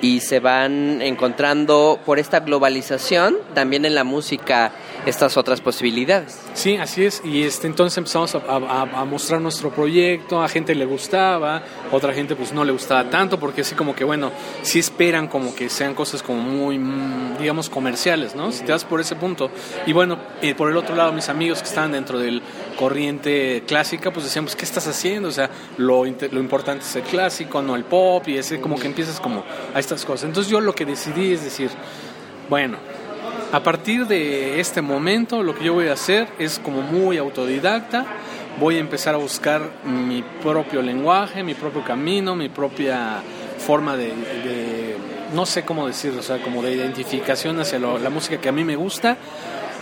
y 0.00 0.20
se 0.20 0.40
van 0.40 1.02
encontrando 1.02 1.98
por 2.04 2.18
esta 2.18 2.40
globalización 2.40 3.36
también 3.54 3.84
en 3.84 3.94
la 3.94 4.04
música 4.04 4.72
estas 5.06 5.36
otras 5.36 5.60
posibilidades. 5.60 6.38
Sí, 6.54 6.76
así 6.76 7.04
es. 7.04 7.22
Y 7.24 7.42
este, 7.42 7.66
entonces 7.66 7.98
empezamos 7.98 8.34
a, 8.34 9.04
mostrar 9.04 9.40
nuestro 9.40 9.70
proyecto, 9.70 10.42
a 10.42 10.48
gente 10.48 10.74
le 10.74 10.84
gustaba, 10.84 11.62
otra 11.92 12.12
gente 12.14 12.36
pues 12.36 12.52
no 12.52 12.64
le 12.64 12.72
gustaba 12.72 13.08
tanto, 13.10 13.38
porque 13.38 13.60
así 13.60 13.74
como 13.74 13.94
que, 13.94 14.04
bueno, 14.04 14.32
sí 14.62 14.78
esperan 14.78 15.28
como 15.28 15.54
que 15.54 15.68
sean 15.68 15.94
cosas 15.94 16.22
como 16.22 16.40
muy, 16.40 16.80
digamos, 17.38 17.68
comerciales, 17.68 18.34
¿no? 18.34 18.50
Si 18.52 18.64
te 18.64 18.72
das 18.72 18.84
por 18.84 19.00
ese 19.00 19.16
punto. 19.16 19.50
Y 19.86 19.92
bueno, 19.92 20.18
eh, 20.40 20.54
por 20.54 20.70
el 20.70 20.76
otro 20.76 20.94
lado, 20.94 21.12
mis 21.12 21.28
amigos 21.28 21.60
que 21.60 21.68
estaban 21.68 21.92
dentro 21.92 22.18
del 22.18 22.42
corriente 22.78 23.62
clásica, 23.66 24.12
pues 24.12 24.24
decían, 24.24 24.44
pues, 24.44 24.56
¿qué 24.56 24.64
estás 24.64 24.86
haciendo? 24.86 25.28
O 25.28 25.32
sea, 25.32 25.50
lo, 25.76 26.04
lo 26.04 26.40
importante 26.40 26.84
es 26.84 26.96
el 26.96 27.02
clásico, 27.02 27.62
no 27.62 27.76
el 27.76 27.84
pop, 27.84 28.26
y 28.28 28.38
ese 28.38 28.60
como 28.60 28.78
que 28.78 28.86
empiezas 28.86 29.20
como 29.20 29.44
a 29.74 29.78
estas 29.78 30.04
cosas. 30.04 30.24
Entonces 30.24 30.50
yo 30.50 30.60
lo 30.60 30.74
que 30.74 30.84
decidí 30.84 31.32
es 31.32 31.44
decir, 31.44 31.70
bueno, 32.48 32.78
a 33.54 33.62
partir 33.62 34.08
de 34.08 34.58
este 34.58 34.82
momento 34.82 35.44
lo 35.44 35.54
que 35.54 35.66
yo 35.66 35.74
voy 35.74 35.86
a 35.86 35.92
hacer 35.92 36.26
es 36.40 36.58
como 36.58 36.82
muy 36.82 37.18
autodidacta, 37.18 38.04
voy 38.58 38.78
a 38.78 38.80
empezar 38.80 39.14
a 39.14 39.18
buscar 39.18 39.62
mi 39.84 40.24
propio 40.42 40.82
lenguaje, 40.82 41.44
mi 41.44 41.54
propio 41.54 41.84
camino, 41.84 42.34
mi 42.34 42.48
propia 42.48 43.22
forma 43.58 43.96
de, 43.96 44.08
de 44.08 44.96
no 45.34 45.46
sé 45.46 45.62
cómo 45.62 45.86
decirlo, 45.86 46.18
o 46.18 46.22
sea, 46.24 46.42
como 46.42 46.62
de 46.62 46.72
identificación 46.72 47.60
hacia 47.60 47.78
lo, 47.78 47.96
la 47.96 48.10
música 48.10 48.40
que 48.40 48.48
a 48.48 48.52
mí 48.52 48.64
me 48.64 48.74
gusta 48.74 49.18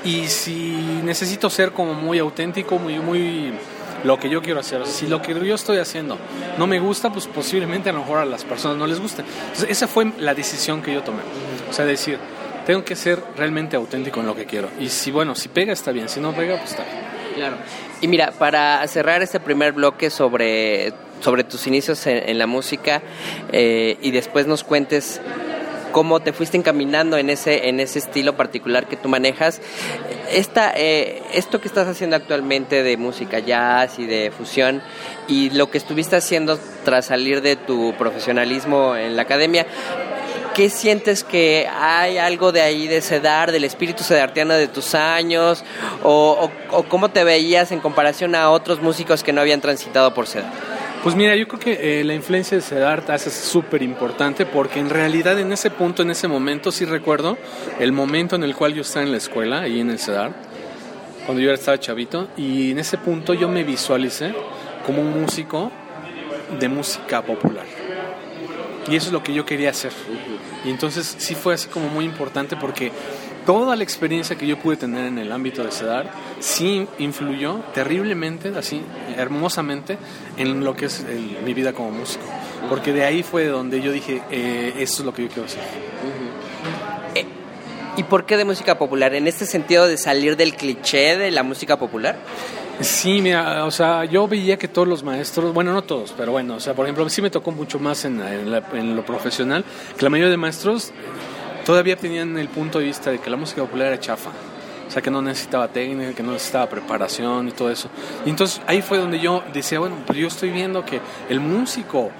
y 0.04 0.26
si 0.26 1.00
necesito 1.02 1.48
ser 1.48 1.72
como 1.72 1.94
muy 1.94 2.18
auténtico, 2.18 2.78
muy, 2.78 2.98
muy 2.98 3.54
lo 4.04 4.18
que 4.18 4.28
yo 4.28 4.42
quiero 4.42 4.60
hacer. 4.60 4.86
Si 4.86 5.06
lo 5.06 5.22
que 5.22 5.32
yo 5.32 5.54
estoy 5.54 5.78
haciendo 5.78 6.18
no 6.58 6.66
me 6.66 6.78
gusta, 6.78 7.10
pues 7.10 7.26
posiblemente 7.26 7.88
a 7.88 7.94
lo 7.94 8.00
mejor 8.00 8.18
a 8.18 8.26
las 8.26 8.44
personas 8.44 8.76
no 8.76 8.86
les 8.86 9.00
guste. 9.00 9.22
Entonces, 9.22 9.70
esa 9.70 9.88
fue 9.88 10.12
la 10.18 10.34
decisión 10.34 10.82
que 10.82 10.92
yo 10.92 11.02
tomé. 11.02 11.22
O 11.70 11.72
sea, 11.72 11.86
decir, 11.86 12.18
tengo 12.66 12.84
que 12.84 12.96
ser 12.96 13.22
realmente 13.36 13.76
auténtico 13.76 14.20
en 14.20 14.26
lo 14.26 14.34
que 14.34 14.46
quiero. 14.46 14.68
Y 14.78 14.88
si, 14.88 15.10
bueno, 15.10 15.34
si 15.34 15.48
pega 15.48 15.72
está 15.72 15.92
bien, 15.92 16.08
si 16.08 16.20
no 16.20 16.32
pega, 16.32 16.56
pues 16.56 16.70
está 16.70 16.84
bien. 16.84 16.96
Claro. 17.34 17.56
Y 18.00 18.08
mira, 18.08 18.32
para 18.32 18.86
cerrar 18.88 19.22
este 19.22 19.40
primer 19.40 19.72
bloque 19.72 20.10
sobre, 20.10 20.92
sobre 21.20 21.44
tus 21.44 21.66
inicios 21.66 22.06
en, 22.06 22.38
la 22.38 22.46
música 22.46 23.02
eh, 23.52 23.96
y 24.02 24.10
después 24.10 24.46
nos 24.46 24.64
cuentes 24.64 25.20
cómo 25.92 26.20
te 26.20 26.32
fuiste 26.32 26.56
encaminando 26.56 27.18
en 27.18 27.30
ese, 27.30 27.68
en 27.68 27.78
ese 27.78 28.00
estilo 28.00 28.36
particular 28.36 28.86
que 28.86 28.96
tú 28.96 29.08
manejas. 29.08 29.60
Esta, 30.30 30.72
eh, 30.74 31.22
esto 31.34 31.60
que 31.60 31.68
estás 31.68 31.86
haciendo 31.86 32.16
actualmente 32.16 32.82
de 32.82 32.96
música 32.96 33.38
jazz 33.38 33.98
y 33.98 34.06
de 34.06 34.30
fusión 34.30 34.82
y 35.28 35.50
lo 35.50 35.70
que 35.70 35.78
estuviste 35.78 36.16
haciendo 36.16 36.58
tras 36.84 37.06
salir 37.06 37.42
de 37.42 37.56
tu 37.56 37.94
profesionalismo 37.98 38.96
en 38.96 39.14
la 39.14 39.22
academia, 39.22 39.66
¿qué 40.54 40.70
sientes 40.70 41.24
que 41.24 41.68
hay 41.68 42.18
algo 42.18 42.52
de 42.52 42.60
ahí 42.60 42.86
de 42.86 43.00
sedar, 43.00 43.52
del 43.52 43.64
espíritu 43.64 44.02
sedartiano 44.02 44.54
de 44.54 44.68
tus 44.68 44.94
años? 44.94 45.64
O, 46.02 46.50
cómo 46.88 47.10
te 47.10 47.24
veías 47.24 47.72
en 47.72 47.80
comparación 47.80 48.34
a 48.34 48.50
otros 48.50 48.80
músicos 48.80 49.22
que 49.22 49.32
no 49.32 49.40
habían 49.40 49.60
transitado 49.60 50.12
por 50.14 50.26
sedar? 50.26 50.52
Pues 51.02 51.16
mira, 51.16 51.34
yo 51.34 51.48
creo 51.48 51.58
que 51.58 52.00
eh, 52.00 52.04
la 52.04 52.14
influencia 52.14 52.56
de 52.56 52.62
Sedart 52.62 53.10
es 53.10 53.32
súper 53.32 53.82
importante 53.82 54.46
porque 54.46 54.78
en 54.78 54.88
realidad 54.88 55.38
en 55.40 55.52
ese 55.52 55.70
punto, 55.70 56.02
en 56.02 56.10
ese 56.10 56.28
momento, 56.28 56.70
sí 56.70 56.84
recuerdo 56.84 57.36
el 57.80 57.90
momento 57.90 58.36
en 58.36 58.44
el 58.44 58.54
cual 58.54 58.74
yo 58.74 58.82
estaba 58.82 59.04
en 59.04 59.10
la 59.10 59.18
escuela, 59.18 59.62
ahí 59.62 59.80
en 59.80 59.90
el 59.90 59.98
Sedart, 59.98 60.34
cuando 61.26 61.42
yo 61.42 61.52
estaba 61.52 61.78
chavito, 61.78 62.28
y 62.36 62.70
en 62.70 62.78
ese 62.78 62.98
punto 62.98 63.34
yo 63.34 63.48
me 63.48 63.64
visualicé 63.64 64.32
como 64.86 65.02
un 65.02 65.20
músico 65.20 65.72
de 66.60 66.68
música 66.68 67.22
popular. 67.22 67.81
Y 68.90 68.96
eso 68.96 69.06
es 69.06 69.12
lo 69.12 69.22
que 69.22 69.32
yo 69.32 69.44
quería 69.44 69.70
hacer. 69.70 69.92
Y 70.64 70.70
entonces 70.70 71.14
sí 71.18 71.34
fue 71.34 71.54
así 71.54 71.68
como 71.68 71.88
muy 71.88 72.04
importante 72.04 72.56
porque 72.56 72.92
toda 73.46 73.76
la 73.76 73.84
experiencia 73.84 74.36
que 74.36 74.46
yo 74.46 74.58
pude 74.58 74.76
tener 74.76 75.06
en 75.06 75.18
el 75.18 75.30
ámbito 75.32 75.64
de 75.64 75.72
sedar 75.72 76.10
sí 76.40 76.86
influyó 76.98 77.60
terriblemente, 77.74 78.52
así 78.56 78.82
hermosamente, 79.16 79.98
en 80.36 80.64
lo 80.64 80.74
que 80.74 80.86
es 80.86 81.04
mi 81.44 81.54
vida 81.54 81.72
como 81.72 81.90
músico. 81.90 82.24
Porque 82.68 82.92
de 82.92 83.04
ahí 83.04 83.22
fue 83.22 83.46
donde 83.46 83.80
yo 83.80 83.92
dije, 83.92 84.22
eh, 84.30 84.74
esto 84.78 85.02
es 85.02 85.06
lo 85.06 85.14
que 85.14 85.22
yo 85.22 85.28
quiero 85.28 85.44
hacer. 85.44 85.62
Eh, 87.14 87.26
¿Y 87.96 88.04
por 88.04 88.26
qué 88.26 88.36
de 88.36 88.44
música 88.44 88.78
popular? 88.78 89.14
¿En 89.14 89.26
este 89.26 89.46
sentido 89.46 89.86
de 89.86 89.96
salir 89.96 90.36
del 90.36 90.54
cliché 90.54 91.16
de 91.16 91.30
la 91.30 91.42
música 91.42 91.78
popular? 91.78 92.16
Sí, 92.82 93.20
mira, 93.20 93.64
o 93.64 93.70
sea, 93.70 94.04
yo 94.04 94.26
veía 94.26 94.56
que 94.56 94.66
todos 94.66 94.88
los 94.88 95.02
maestros, 95.02 95.54
bueno, 95.54 95.72
no 95.72 95.82
todos, 95.82 96.12
pero 96.16 96.32
bueno, 96.32 96.56
o 96.56 96.60
sea, 96.60 96.74
por 96.74 96.84
ejemplo, 96.86 97.08
sí 97.08 97.22
me 97.22 97.30
tocó 97.30 97.52
mucho 97.52 97.78
más 97.78 98.04
en, 98.04 98.20
en 98.20 98.96
lo 98.96 99.04
profesional, 99.04 99.64
que 99.96 100.02
la 100.02 100.10
mayoría 100.10 100.30
de 100.30 100.36
maestros 100.36 100.92
todavía 101.64 101.96
tenían 101.96 102.36
el 102.38 102.48
punto 102.48 102.80
de 102.80 102.86
vista 102.86 103.10
de 103.10 103.18
que 103.18 103.30
la 103.30 103.36
música 103.36 103.62
popular 103.62 103.88
era 103.88 104.00
chafa. 104.00 104.30
O 104.86 104.90
sea, 104.90 105.00
que 105.00 105.10
no 105.10 105.22
necesitaba 105.22 105.68
técnica, 105.68 106.12
que 106.12 106.22
no 106.22 106.32
necesitaba 106.32 106.68
preparación 106.68 107.48
y 107.48 107.52
todo 107.52 107.70
eso. 107.70 107.88
Y 108.26 108.30
entonces 108.30 108.60
ahí 108.66 108.82
fue 108.82 108.98
donde 108.98 109.20
yo 109.20 109.42
decía, 109.52 109.78
bueno, 109.78 109.96
pues 110.06 110.18
yo 110.18 110.26
estoy 110.26 110.50
viendo 110.50 110.84
que 110.84 111.00
el 111.30 111.40
músico 111.40 112.10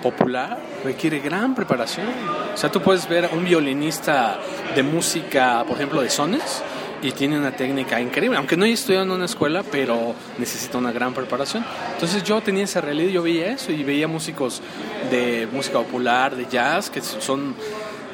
popular 0.00 0.60
requiere 0.84 1.18
gran 1.18 1.56
preparación. 1.56 2.06
O 2.54 2.56
sea, 2.56 2.70
tú 2.70 2.80
puedes 2.80 3.08
ver 3.08 3.24
a 3.24 3.28
un 3.30 3.44
violinista 3.44 4.38
de 4.76 4.82
música, 4.84 5.64
por 5.66 5.76
ejemplo, 5.76 6.02
de 6.02 6.10
sones, 6.10 6.62
y 7.04 7.12
tiene 7.12 7.38
una 7.38 7.54
técnica 7.54 8.00
increíble, 8.00 8.38
aunque 8.38 8.56
no 8.56 8.64
haya 8.64 8.72
estudiado 8.72 9.04
en 9.04 9.10
una 9.10 9.26
escuela, 9.26 9.62
pero 9.62 10.14
necesita 10.38 10.78
una 10.78 10.90
gran 10.90 11.12
preparación. 11.12 11.62
Entonces 11.92 12.24
yo 12.24 12.40
tenía 12.40 12.64
esa 12.64 12.80
realidad, 12.80 13.10
yo 13.10 13.22
veía 13.22 13.52
eso 13.52 13.72
y 13.72 13.84
veía 13.84 14.08
músicos 14.08 14.62
de 15.10 15.46
música 15.52 15.78
popular, 15.80 16.34
de 16.34 16.46
jazz, 16.46 16.88
que 16.88 17.02
son 17.02 17.54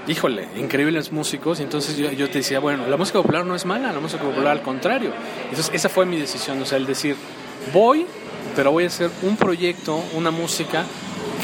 híjole, 0.08 0.48
increíbles 0.56 1.12
músicos. 1.12 1.60
Y 1.60 1.62
entonces 1.62 1.96
yo, 1.96 2.10
yo, 2.10 2.28
te 2.28 2.38
decía, 2.38 2.58
bueno, 2.58 2.88
la 2.88 2.96
música 2.96 3.20
popular 3.20 3.46
no 3.46 3.54
es 3.54 3.64
mala, 3.64 3.92
la 3.92 4.00
música 4.00 4.24
popular 4.24 4.58
al 4.58 4.62
contrario. 4.62 5.12
Entonces 5.44 5.70
esa 5.72 5.88
fue 5.88 6.04
mi 6.04 6.18
decisión, 6.18 6.60
o 6.60 6.66
sea, 6.66 6.76
el 6.76 6.86
decir, 6.86 7.14
voy, 7.72 8.06
pero 8.56 8.72
voy 8.72 8.84
a 8.84 8.86
hacer 8.88 9.08
un 9.22 9.36
proyecto, 9.36 10.02
una 10.16 10.32
música 10.32 10.84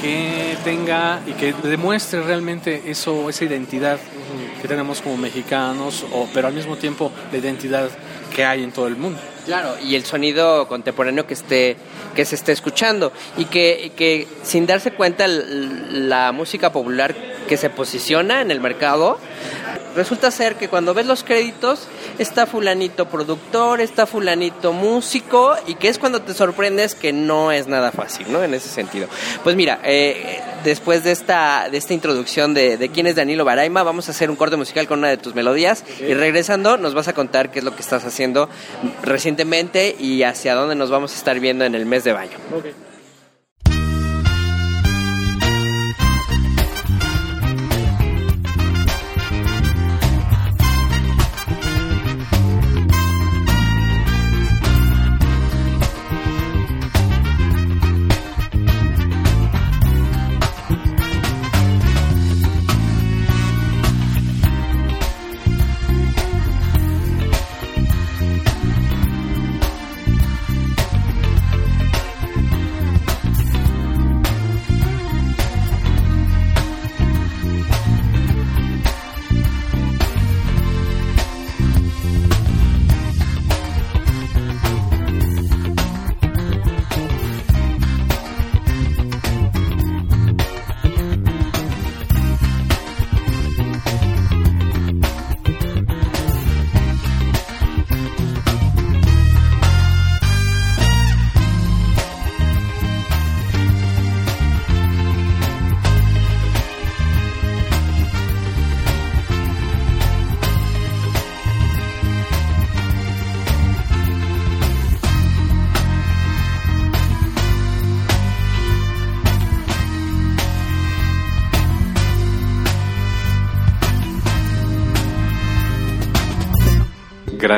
que 0.03 0.57
tenga 0.65 1.21
y 1.29 1.33
que 1.35 1.53
demuestre 1.63 2.23
realmente 2.23 2.83
eso, 2.87 3.31
esa 3.31 3.45
identidad 3.45 4.01
que 4.61 4.69
tenemos 4.69 5.01
como 5.01 5.17
mexicanos, 5.17 6.05
o, 6.13 6.29
pero 6.33 6.49
al 6.49 6.55
mismo 6.55 6.77
tiempo 6.77 7.13
la 7.33 7.39
identidad 7.39 7.89
que 8.35 8.45
hay 8.45 8.63
en 8.63 8.73
todo 8.73 8.87
el 8.87 8.97
mundo. 8.97 9.19
Claro, 9.45 9.77
y 9.81 9.95
el 9.95 10.05
sonido 10.05 10.67
contemporáneo 10.67 11.27
que 11.27 11.35
esté 11.35 11.77
que 12.15 12.25
se 12.25 12.35
esté 12.35 12.53
escuchando 12.53 13.13
y 13.37 13.45
que, 13.45 13.93
que 13.95 14.27
sin 14.43 14.67
darse 14.67 14.91
cuenta 14.93 15.27
la 15.29 16.33
música 16.33 16.73
popular 16.73 17.15
que 17.47 17.57
se 17.57 17.71
posiciona 17.71 18.41
en 18.41 18.51
el 18.51 18.61
mercado 18.61 19.19
resulta 19.97 20.31
ser 20.31 20.55
que 20.57 20.69
cuando 20.69 20.95
ves 20.95 21.07
los 21.07 21.25
créditos 21.25 21.89
está 22.19 22.47
fulanito 22.47 23.09
productor, 23.09 23.81
está 23.81 24.07
fulanito 24.07 24.73
músico 24.73 25.57
y 25.67 25.75
que 25.75 25.89
es 25.89 25.99
cuando 25.99 26.23
te 26.23 26.35
sorprendes 26.35 26.95
que 26.95 27.13
no 27.13 27.51
es 27.51 27.67
nada 27.67 27.91
fácil, 27.91 28.31
¿no? 28.31 28.45
En 28.45 28.55
ese 28.55 28.69
sentido. 28.69 29.09
Pues 29.43 29.57
mira, 29.57 29.81
eh, 29.83 30.41
después 30.63 31.03
de 31.03 31.13
esta, 31.13 31.69
de 31.71 31.79
esta 31.79 31.95
introducción 31.95 32.55
de, 32.55 32.77
de 32.77 32.89
quién 32.91 33.07
es 33.07 33.17
Danilo 33.17 33.45
Baraima, 33.45 33.83
vamos 33.83 34.09
a 34.09 34.13
hacer 34.13 34.31
un 34.31 34.37
corte 34.37 34.57
musical 34.57 34.87
con 34.87 35.01
una 35.01 35.09
de 35.09 35.17
tus 35.17 35.35
melodías 35.35 35.85
y 35.99 36.15
regresando 36.15 36.77
nos 36.77 36.95
vas 36.95 37.09
a 37.09 37.13
contar 37.13 37.51
qué 37.51 37.61
es 37.61 37.65
lo 37.65 37.75
que 37.75 37.83
estás 37.83 38.05
haciendo 38.05 38.49
recientemente 39.03 39.97
y 39.99 40.23
hacia 40.23 40.55
dónde 40.55 40.75
nos 40.75 40.91
vamos 40.91 41.13
a 41.13 41.17
estar 41.17 41.41
viendo 41.41 41.65
en 41.65 41.75
el 41.75 41.87
mes 41.87 42.05
de 42.05 42.13
baño. 42.13 42.37
Gran 42.51 42.96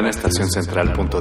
Estación 0.07 0.51
Central. 0.51 0.93
Punto 0.93 1.21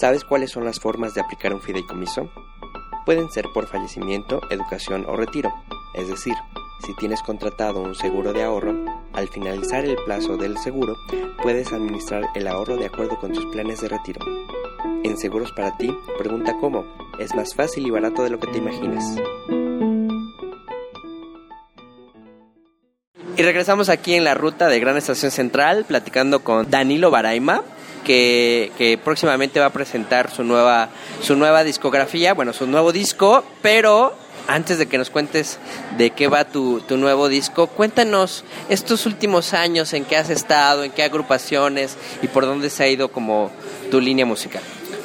¿Sabes 0.00 0.24
cuáles 0.24 0.50
son 0.50 0.64
las 0.64 0.80
formas 0.80 1.12
de 1.12 1.20
aplicar 1.20 1.52
un 1.52 1.60
fideicomiso? 1.60 2.30
Pueden 3.04 3.30
ser 3.30 3.44
por 3.52 3.66
fallecimiento, 3.66 4.40
educación 4.48 5.04
o 5.06 5.14
retiro. 5.14 5.52
Es 5.94 6.08
decir, 6.08 6.32
si 6.86 6.96
tienes 6.96 7.20
contratado 7.20 7.82
un 7.82 7.94
seguro 7.94 8.32
de 8.32 8.42
ahorro, 8.42 8.82
al 9.12 9.28
finalizar 9.28 9.84
el 9.84 9.96
plazo 10.06 10.38
del 10.38 10.56
seguro, 10.56 10.96
puedes 11.42 11.74
administrar 11.74 12.24
el 12.34 12.48
ahorro 12.48 12.78
de 12.78 12.86
acuerdo 12.86 13.18
con 13.18 13.32
tus 13.34 13.44
planes 13.52 13.82
de 13.82 13.88
retiro. 13.90 14.20
En 15.04 15.18
Seguros 15.18 15.52
para 15.52 15.76
ti, 15.76 15.94
pregunta 16.16 16.56
cómo. 16.58 16.86
Es 17.18 17.34
más 17.34 17.54
fácil 17.54 17.86
y 17.86 17.90
barato 17.90 18.22
de 18.22 18.30
lo 18.30 18.40
que 18.40 18.46
te 18.46 18.56
imaginas. 18.56 19.04
Y 23.36 23.42
regresamos 23.42 23.90
aquí 23.90 24.14
en 24.14 24.24
la 24.24 24.32
ruta 24.32 24.68
de 24.68 24.80
Gran 24.80 24.96
Estación 24.96 25.30
Central 25.30 25.84
platicando 25.86 26.40
con 26.40 26.70
Danilo 26.70 27.10
Baraima, 27.10 27.64
que, 28.04 28.98
próximamente 29.04 29.60
va 29.60 29.66
a 29.66 29.70
presentar 29.70 30.30
su 30.30 30.44
nueva, 30.44 30.88
su 31.22 31.36
nueva 31.36 31.64
discografía, 31.64 32.34
bueno, 32.34 32.52
su 32.52 32.66
nuevo 32.66 32.92
disco, 32.92 33.44
pero 33.62 34.14
antes 34.48 34.78
de 34.78 34.86
que 34.86 34.98
nos 34.98 35.10
cuentes 35.10 35.58
de 35.96 36.10
qué 36.10 36.26
va 36.26 36.44
tu, 36.44 36.80
tu, 36.80 36.96
nuevo 36.96 37.28
disco, 37.28 37.68
cuéntanos 37.68 38.44
estos 38.68 39.06
últimos 39.06 39.54
años 39.54 39.92
en 39.92 40.04
qué 40.04 40.16
has 40.16 40.30
estado, 40.30 40.82
en 40.82 40.90
qué 40.90 41.02
agrupaciones 41.02 41.96
y 42.22 42.28
por 42.28 42.46
dónde 42.46 42.70
se 42.70 42.82
ha 42.82 42.88
ido 42.88 43.08
como 43.08 43.50
tu 43.90 44.00
línea 44.00 44.26
musical. 44.26 44.62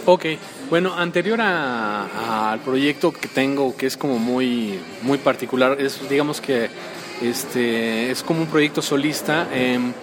Ok, 0.07 0.25
bueno, 0.69 0.93
anterior 0.95 1.39
al 1.41 2.59
proyecto 2.59 3.11
que 3.11 3.27
tengo, 3.27 3.75
que 3.75 3.85
es 3.87 3.97
como 3.97 4.19
muy, 4.19 4.79
muy 5.01 5.17
particular, 5.17 5.77
es 5.79 6.07
digamos 6.09 6.41
que 6.41 6.69
este, 7.21 8.11
es 8.11 8.23
como 8.23 8.41
un 8.41 8.47
proyecto 8.47 8.81
solista. 8.81 9.47
Em, 9.51 9.93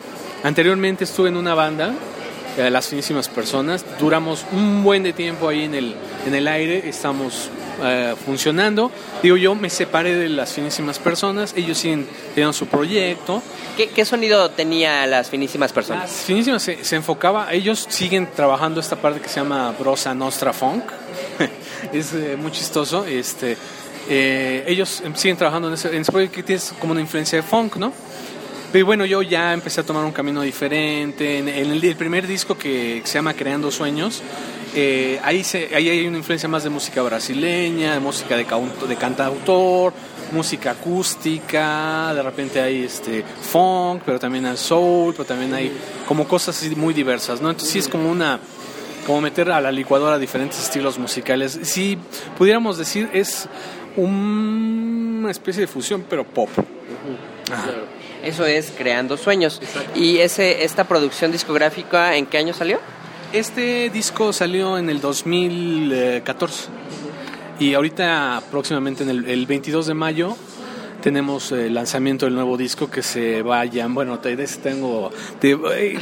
anteriormente 0.43 1.05
estuve 1.05 1.29
en 1.29 1.37
una 1.37 1.55
banda 1.55 1.95
eh, 2.59 2.71
las 2.71 2.89
finísimas 2.89 3.29
personas. 3.29 3.85
Duramos 3.99 4.45
un 4.53 4.85
buen 4.85 5.03
de 5.03 5.15
tiempo 5.15 5.49
ahí 5.49 5.65
en 5.65 5.75
el, 5.75 5.95
en 6.27 6.35
el 6.35 6.47
aire, 6.47 6.87
estamos 6.87 7.49
eh, 7.83 8.15
funcionando. 8.27 8.91
Digo, 9.23 9.39
yo 9.39 9.55
me 9.55 9.71
separé 9.71 10.15
de 10.15 10.29
las 10.29 10.53
finísimas 10.53 10.99
personas, 10.99 11.55
ellos 11.57 11.79
siguen 11.79 12.07
teniendo 12.35 12.53
su 12.53 12.67
proyecto. 12.67 13.43
¿Qué, 13.77 14.05
sonido 14.05 14.51
tenía 14.51 15.07
las 15.07 15.31
finísimas 15.31 15.73
personas? 15.73 16.11
Las 16.11 16.21
finísimas 16.25 16.63
se, 16.63 16.95
enfocaba, 16.97 17.51
ellos 17.55 17.87
siguen 17.89 18.29
trabajando 18.37 18.81
esta 18.81 18.97
parte 18.97 19.21
que 19.21 19.31
se 19.31 19.41
llama 19.41 19.75
Brosa 19.79 20.15
Nostra 20.15 20.53
Funk. 20.53 20.85
es 21.93 22.13
eh, 22.13 22.37
muy 22.37 22.53
chistoso. 22.53 23.07
Este, 23.07 23.57
ellos 24.11 25.03
siguen 25.15 25.39
trabajando 25.39 25.69
en 25.69 25.75
ese, 25.75 25.89
en 25.89 26.03
ese 26.03 26.13
proyecto 26.13 26.37
que 26.37 26.43
tiene 26.43 26.61
como 26.79 26.93
una 26.93 27.01
influencia 27.01 27.39
de 27.39 27.43
funk, 27.43 27.77
¿no? 27.77 27.95
Pero 28.73 28.87
bueno, 28.87 29.05
yo 29.05 29.21
ya 29.21 29.53
empecé 29.53 29.83
a 29.83 29.85
tomar 29.85 30.03
un 30.03 30.13
camino 30.13 30.41
diferente. 30.41 31.39
En, 31.39 31.49
el, 31.49 31.97
primer 31.97 32.27
disco 32.27 32.57
que, 32.57 33.03
se 33.05 33.15
llama 33.15 33.35
Creando 33.35 33.71
Sueños, 33.71 34.23
eh, 34.75 35.21
ahí, 35.23 35.45
se, 35.45 35.75
ahí 35.77 35.91
hay 35.91 36.07
una 36.07 36.17
influencia 36.17 36.49
más 36.49 36.65
de 36.65 36.71
música 36.71 37.03
brasileña, 37.03 37.93
de 37.93 38.01
música 38.01 38.35
de, 38.35 38.47
de 38.89 38.97
cantautor, 38.97 39.93
música 40.33 40.71
acústica, 40.71 42.15
de 42.15 42.23
repente 42.23 42.63
hay 42.63 42.85
este 42.85 43.23
funk, 43.23 44.05
pero 44.07 44.19
también 44.19 44.47
hay 44.47 44.57
soul, 44.57 45.13
pero 45.13 45.27
también 45.27 45.53
hay 45.53 45.71
como 46.09 46.27
cosas 46.27 46.65
muy 46.75 46.95
diversas, 46.95 47.43
¿no? 47.43 47.51
Entonces 47.51 47.71
sí 47.73 47.79
es 47.79 47.89
como 47.89 48.11
una 48.11 48.41
como 49.07 49.21
meter 49.21 49.51
a 49.51 49.61
la 49.61 49.71
licuadora 49.71 50.19
diferentes 50.19 50.59
estilos 50.59 50.99
musicales. 50.99 51.59
Si 51.65 51.99
pudiéramos 52.39 52.79
decir 52.79 53.11
es 53.13 53.49
una 53.97 55.31
especie 55.31 55.61
de 55.61 55.67
fusión, 55.67 56.07
pero 56.09 56.25
pop. 56.25 56.49
Eso 58.23 58.47
es 58.47 58.73
Creando 58.77 59.17
Sueños. 59.17 59.61
¿Y 59.95 60.19
ese, 60.19 60.65
esta 60.65 60.85
producción 60.85 61.33
discográfica 61.33 62.17
en 62.17 62.27
qué 62.27 62.39
año 62.39 62.55
salió? 62.55 62.79
Este 63.33 63.91
disco 63.91 64.33
salió 64.33 64.79
en 64.79 64.91
el 64.91 65.01
2014 65.01 66.69
y 67.59 67.75
ahorita 67.75 68.43
próximamente 68.51 69.03
en 69.03 69.11
el, 69.11 69.29
el 69.29 69.47
22 69.47 69.87
de 69.87 69.95
mayo 69.95 70.37
tenemos 71.03 71.53
el 71.53 71.75
lanzamiento 71.75 72.25
del 72.25 72.35
nuevo 72.35 72.57
disco 72.57 72.89
que 72.89 73.03
se 73.03 73.43
vayan. 73.43 73.93
Bueno, 73.93 74.19
tengo. 74.21 75.11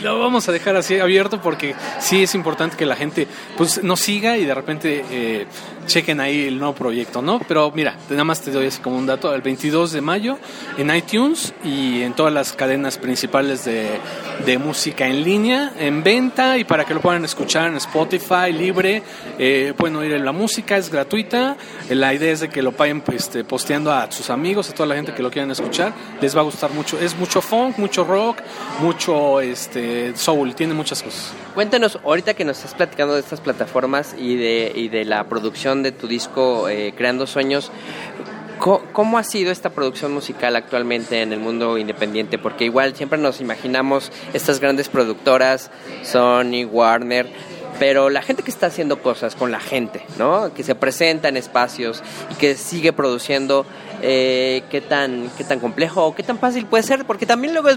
lo 0.02 0.20
vamos 0.20 0.48
a 0.48 0.52
dejar 0.52 0.76
así 0.76 0.98
abierto 0.98 1.40
porque 1.40 1.74
sí 1.98 2.22
es 2.22 2.34
importante 2.34 2.76
que 2.76 2.86
la 2.86 2.94
gente 2.94 3.26
pues 3.56 3.82
nos 3.82 3.98
siga 4.00 4.36
y 4.36 4.44
de 4.44 4.54
repente 4.54 5.04
eh, 5.10 5.46
chequen 5.86 6.20
ahí 6.20 6.46
el 6.46 6.58
nuevo 6.58 6.74
proyecto, 6.74 7.22
¿no? 7.22 7.40
Pero 7.48 7.72
mira, 7.74 7.96
nada 8.10 8.24
más 8.24 8.42
te 8.42 8.50
doy 8.50 8.66
así 8.66 8.80
como 8.80 8.96
un 8.96 9.06
dato: 9.06 9.34
el 9.34 9.40
22 9.40 9.92
de 9.92 10.00
mayo 10.00 10.38
en 10.78 10.94
iTunes 10.94 11.54
y 11.64 12.02
en 12.02 12.12
todas 12.12 12.32
las 12.32 12.52
cadenas 12.52 12.98
principales 12.98 13.64
de, 13.64 13.88
de 14.44 14.58
música 14.58 15.06
en 15.06 15.24
línea, 15.24 15.72
en 15.78 16.02
venta 16.02 16.58
y 16.58 16.64
para 16.64 16.84
que 16.84 16.94
lo 16.94 17.00
puedan 17.00 17.24
escuchar 17.24 17.68
en 17.68 17.76
Spotify 17.76 18.52
libre. 18.52 19.02
Eh, 19.38 19.72
pueden 19.76 19.96
oír 19.96 20.20
la 20.20 20.32
música, 20.32 20.76
es 20.76 20.90
gratuita. 20.90 21.56
La 21.88 22.12
idea 22.12 22.32
es 22.32 22.40
de 22.40 22.50
que 22.50 22.62
lo 22.62 22.72
vayan 22.72 23.00
pues, 23.00 23.24
este, 23.24 23.44
posteando 23.44 23.92
a 23.92 24.10
sus 24.12 24.28
amigos, 24.28 24.68
a 24.68 24.74
toda 24.74 24.89
la 24.90 24.96
gente 24.96 25.14
que 25.14 25.22
lo 25.22 25.30
quieran 25.30 25.50
escuchar. 25.50 25.94
Les 26.20 26.36
va 26.36 26.40
a 26.40 26.44
gustar 26.44 26.72
mucho. 26.72 26.98
Es 26.98 27.16
mucho 27.16 27.40
funk, 27.40 27.78
mucho 27.78 28.04
rock, 28.04 28.38
mucho 28.80 29.40
este, 29.40 30.14
soul, 30.16 30.54
tiene 30.54 30.74
muchas 30.74 31.02
cosas. 31.02 31.32
Cuéntanos, 31.54 31.98
ahorita 32.04 32.34
que 32.34 32.44
nos 32.44 32.58
estás 32.58 32.74
platicando 32.74 33.14
de 33.14 33.20
estas 33.20 33.40
plataformas 33.40 34.14
y 34.18 34.36
de, 34.36 34.72
y 34.74 34.88
de 34.88 35.04
la 35.04 35.24
producción 35.24 35.82
de 35.82 35.92
tu 35.92 36.06
disco 36.06 36.68
eh, 36.68 36.92
Creando 36.96 37.26
Sueños, 37.26 37.70
¿Cómo 38.92 39.16
ha 39.16 39.24
sido 39.24 39.50
esta 39.50 39.70
producción 39.70 40.12
musical 40.12 40.54
actualmente 40.54 41.22
en 41.22 41.32
el 41.32 41.40
mundo 41.40 41.78
independiente? 41.78 42.36
Porque 42.36 42.66
igual 42.66 42.94
siempre 42.94 43.18
nos 43.18 43.40
imaginamos 43.40 44.12
estas 44.34 44.60
grandes 44.60 44.90
productoras, 44.90 45.70
Sony, 46.02 46.66
Warner, 46.70 47.26
pero 47.78 48.10
la 48.10 48.20
gente 48.20 48.42
que 48.42 48.50
está 48.50 48.66
haciendo 48.66 49.00
cosas 49.02 49.34
con 49.34 49.50
la 49.50 49.60
gente, 49.60 50.02
¿no? 50.18 50.52
Que 50.52 50.62
se 50.62 50.74
presenta 50.74 51.30
en 51.30 51.38
espacios 51.38 52.02
y 52.30 52.34
que 52.34 52.54
sigue 52.54 52.92
produciendo, 52.92 53.64
eh, 54.02 54.62
¿qué, 54.70 54.80
tan, 54.80 55.30
¿qué 55.36 55.44
tan 55.44 55.60
complejo 55.60 56.04
o 56.04 56.14
qué 56.14 56.22
tan 56.22 56.38
fácil 56.38 56.66
puede 56.66 56.82
ser? 56.82 57.04
Porque 57.04 57.26
también 57.26 57.54
luego 57.54 57.68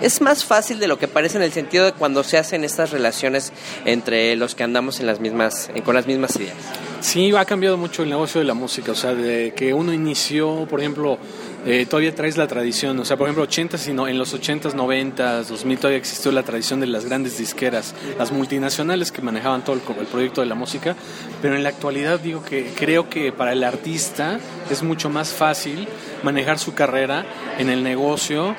es, 0.00 0.20
más 0.20 0.44
fácil 0.44 0.78
de 0.78 0.86
lo 0.86 0.98
que 0.98 1.08
parece 1.08 1.38
en 1.38 1.42
el 1.42 1.52
sentido 1.52 1.86
de 1.86 1.92
cuando 1.92 2.22
se 2.22 2.38
hacen 2.38 2.64
estas 2.64 2.90
relaciones 2.90 3.52
entre 3.84 4.36
los 4.36 4.54
que 4.54 4.62
andamos 4.62 5.00
en 5.00 5.06
las 5.06 5.20
mismas, 5.20 5.70
con 5.84 5.94
las 5.94 6.06
mismas 6.06 6.36
ideas. 6.36 6.56
Sí, 7.00 7.34
ha 7.34 7.44
cambiado 7.44 7.76
mucho 7.76 8.04
el 8.04 8.10
negocio 8.10 8.40
de 8.40 8.46
la 8.46 8.54
música, 8.54 8.92
o 8.92 8.94
sea, 8.94 9.14
de 9.14 9.52
que 9.56 9.74
uno 9.74 9.92
inició, 9.92 10.66
por 10.70 10.78
ejemplo, 10.80 11.18
eh, 11.64 11.86
todavía 11.86 12.14
traes 12.14 12.36
la 12.36 12.46
tradición, 12.46 12.98
o 12.98 13.04
sea, 13.04 13.16
por 13.16 13.28
ejemplo, 13.28 13.44
80 13.44 13.78
sino 13.78 14.08
en 14.08 14.18
los 14.18 14.34
80s, 14.34 14.74
90s, 14.74 15.44
2000 15.46 15.78
todavía 15.78 15.98
existió 15.98 16.32
la 16.32 16.42
tradición 16.42 16.80
de 16.80 16.86
las 16.86 17.04
grandes 17.04 17.38
disqueras, 17.38 17.94
las 18.18 18.32
multinacionales 18.32 19.12
que 19.12 19.22
manejaban 19.22 19.62
todo 19.62 19.76
el, 19.76 19.82
el 20.00 20.06
proyecto 20.06 20.40
de 20.40 20.48
la 20.48 20.54
música, 20.54 20.96
pero 21.40 21.54
en 21.54 21.62
la 21.62 21.68
actualidad 21.68 22.18
digo 22.20 22.42
que 22.42 22.72
creo 22.74 23.08
que 23.08 23.32
para 23.32 23.52
el 23.52 23.62
artista 23.62 24.40
es 24.70 24.82
mucho 24.82 25.08
más 25.08 25.32
fácil 25.32 25.86
manejar 26.22 26.58
su 26.58 26.74
carrera 26.74 27.24
en 27.58 27.70
el 27.70 27.82
negocio 27.82 28.56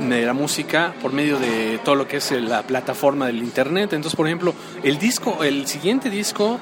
de 0.00 0.26
la 0.26 0.32
música 0.32 0.94
por 1.00 1.12
medio 1.12 1.38
de 1.38 1.78
todo 1.84 1.94
lo 1.94 2.06
que 2.06 2.18
es 2.18 2.30
la 2.32 2.62
plataforma 2.62 3.26
del 3.26 3.38
internet. 3.38 3.92
Entonces, 3.92 4.16
por 4.16 4.26
ejemplo, 4.26 4.54
el 4.82 4.98
disco, 4.98 5.42
el 5.42 5.66
siguiente 5.66 6.10
disco 6.10 6.58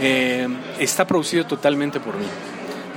eh, 0.00 0.46
está 0.78 1.06
producido 1.06 1.46
totalmente 1.46 2.00
por 2.00 2.16
mí. 2.16 2.26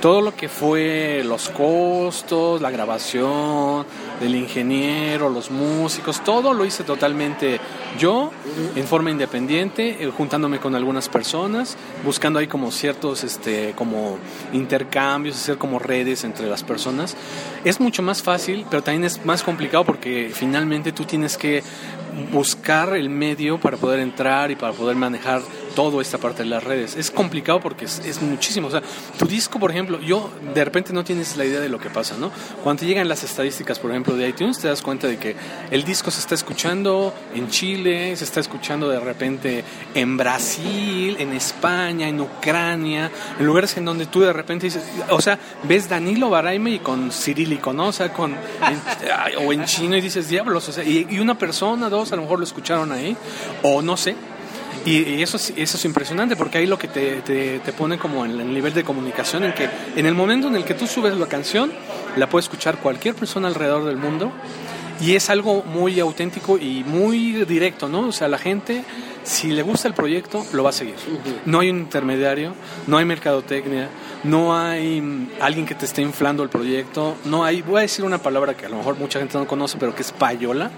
Todo 0.01 0.21
lo 0.21 0.35
que 0.35 0.47
fue 0.47 1.23
los 1.25 1.49
costos, 1.49 2.61
la 2.61 2.71
grabación, 2.71 3.85
del 4.19 4.35
ingeniero, 4.35 5.29
los 5.29 5.51
músicos, 5.51 6.23
todo 6.23 6.53
lo 6.53 6.65
hice 6.65 6.83
totalmente 6.83 7.59
yo, 7.97 8.31
en 8.75 8.85
forma 8.85 9.11
independiente, 9.11 10.03
eh, 10.03 10.11
juntándome 10.15 10.59
con 10.59 10.75
algunas 10.75 11.09
personas, 11.09 11.77
buscando 12.03 12.39
ahí 12.39 12.47
como 12.47 12.71
ciertos, 12.71 13.23
este, 13.23 13.73
como 13.75 14.17
intercambios, 14.53 15.35
hacer 15.35 15.57
como 15.57 15.79
redes 15.79 16.23
entre 16.23 16.47
las 16.47 16.63
personas. 16.63 17.15
Es 17.63 17.79
mucho 17.79 18.01
más 18.01 18.21
fácil, 18.21 18.65
pero 18.69 18.83
también 18.83 19.05
es 19.05 19.25
más 19.25 19.43
complicado 19.43 19.83
porque 19.83 20.31
finalmente 20.33 20.91
tú 20.91 21.05
tienes 21.05 21.37
que 21.37 21.63
buscar 22.31 22.95
el 22.95 23.09
medio 23.09 23.59
para 23.59 23.77
poder 23.77 23.99
entrar 23.99 24.51
y 24.51 24.55
para 24.55 24.73
poder 24.73 24.95
manejar 24.95 25.41
toda 25.79 26.01
esta 26.01 26.17
parte 26.17 26.43
de 26.43 26.49
las 26.49 26.61
redes. 26.61 26.97
Es 26.97 27.09
complicado 27.09 27.61
porque 27.61 27.85
es, 27.85 28.21
muchísimo. 28.21 28.67
O 28.67 28.71
sea, 28.71 28.83
tu 29.17 29.25
disco, 29.25 29.59
por 29.59 29.71
ejemplo, 29.71 29.97
yo 30.01 30.29
de 30.53 30.65
repente 30.65 30.91
no 30.91 31.05
tienes 31.05 31.37
la 31.37 31.45
idea 31.45 31.61
de 31.61 31.69
lo 31.69 31.79
que 31.79 31.89
pasa, 31.89 32.17
¿no? 32.17 32.31
Cuando 32.65 32.83
llegan 32.83 33.07
las 33.07 33.23
estadísticas, 33.23 33.79
por 33.79 33.89
ejemplo, 33.91 34.13
de 34.17 34.27
iTunes, 34.27 34.59
te 34.59 34.67
das 34.67 34.81
cuenta 34.81 35.07
de 35.07 35.17
que 35.17 35.37
el 35.71 35.85
disco 35.85 36.11
se 36.11 36.19
está 36.19 36.35
escuchando 36.35 37.13
en 37.33 37.47
Chile, 37.49 38.13
se 38.17 38.25
está 38.25 38.41
escuchando 38.41 38.89
de 38.89 38.99
repente 38.99 39.63
en 39.95 40.17
Brasil, 40.17 41.15
en 41.17 41.31
España, 41.31 42.09
en 42.09 42.19
Ucrania, 42.19 43.09
en 43.39 43.45
lugares 43.45 43.77
en 43.77 43.85
donde 43.85 44.05
tú 44.05 44.19
de 44.19 44.33
repente 44.33 44.65
dices, 44.65 44.83
o 45.09 45.21
sea, 45.21 45.39
ves 45.63 45.87
Danilo 45.87 46.29
Baraime 46.29 46.71
y 46.71 46.79
con 46.79 47.09
cirílico, 47.09 47.71
¿no? 47.71 47.87
O 47.87 47.93
sea, 47.93 48.11
con, 48.11 48.35
o 49.47 49.53
en 49.53 49.63
chino 49.63 49.95
y 49.95 50.01
dices, 50.01 50.27
diablos, 50.27 50.67
o 50.67 50.73
sea, 50.73 50.83
y 50.83 51.19
una 51.19 51.37
persona, 51.37 51.87
dos, 51.87 52.11
a 52.11 52.17
lo 52.17 52.23
mejor 52.23 52.39
lo 52.39 52.43
escucharon 52.43 52.91
ahí, 52.91 53.15
o 53.63 53.81
no 53.81 53.95
sé, 53.95 54.17
y, 54.85 55.21
eso, 55.21 55.37
eso 55.37 55.77
es 55.77 55.85
impresionante 55.85 56.35
porque 56.35 56.59
ahí 56.59 56.65
lo 56.65 56.77
que 56.77 56.87
te, 56.87 57.21
te, 57.21 57.73
pone 57.73 57.97
como 57.97 58.25
en 58.25 58.39
el 58.39 58.53
nivel 58.53 58.73
de 58.73 58.83
comunicación, 58.83 59.43
en 59.43 59.53
que 59.53 59.69
en 59.95 60.05
el 60.05 60.15
momento 60.15 60.47
en 60.47 60.55
el 60.55 60.63
que 60.63 60.73
tú 60.73 60.87
subes 60.87 61.15
la 61.17 61.27
canción, 61.27 61.71
la 62.15 62.29
puede 62.29 62.43
escuchar 62.43 62.77
cualquier 62.77 63.15
persona 63.15 63.47
alrededor 63.47 63.85
del 63.85 63.97
mundo 63.97 64.31
Y 65.01 65.15
es 65.15 65.29
algo 65.29 65.63
muy 65.63 65.99
auténtico 65.99 66.57
y 66.57 66.83
muy 66.83 67.45
directo, 67.45 67.87
¿no? 67.87 68.07
O 68.07 68.11
sea, 68.11 68.27
la 68.27 68.37
gente, 68.37 68.83
si 69.23 69.47
le 69.47 69.61
gusta 69.61 69.87
el 69.87 69.93
proyecto, 69.93 70.45
lo 70.51 70.63
va 70.63 70.71
a 70.71 70.73
seguir. 70.73 70.95
No 71.45 71.59
hay 71.61 71.69
un 71.69 71.77
intermediario, 71.77 72.53
no 72.85 72.97
hay 72.97 73.05
mercadotecnia, 73.05 73.87
no 74.25 74.57
hay 74.57 74.99
mm, 74.99 75.29
alguien 75.39 75.65
que 75.65 75.75
te 75.75 75.85
esté 75.85 76.01
inflando 76.01 76.43
el 76.43 76.49
proyecto, 76.49 77.15
no 77.23 77.45
hay, 77.45 77.61
voy 77.61 77.77
a 77.77 77.81
decir 77.81 78.03
una 78.03 78.17
palabra 78.17 78.57
que 78.57 78.65
a 78.65 78.69
lo 78.69 78.75
mejor 78.75 78.97
mucha 78.97 79.19
gente 79.19 79.37
no 79.37 79.47
conoce, 79.47 79.77
pero 79.79 79.95
que 79.95 80.01
es 80.01 80.11
payola. 80.11 80.69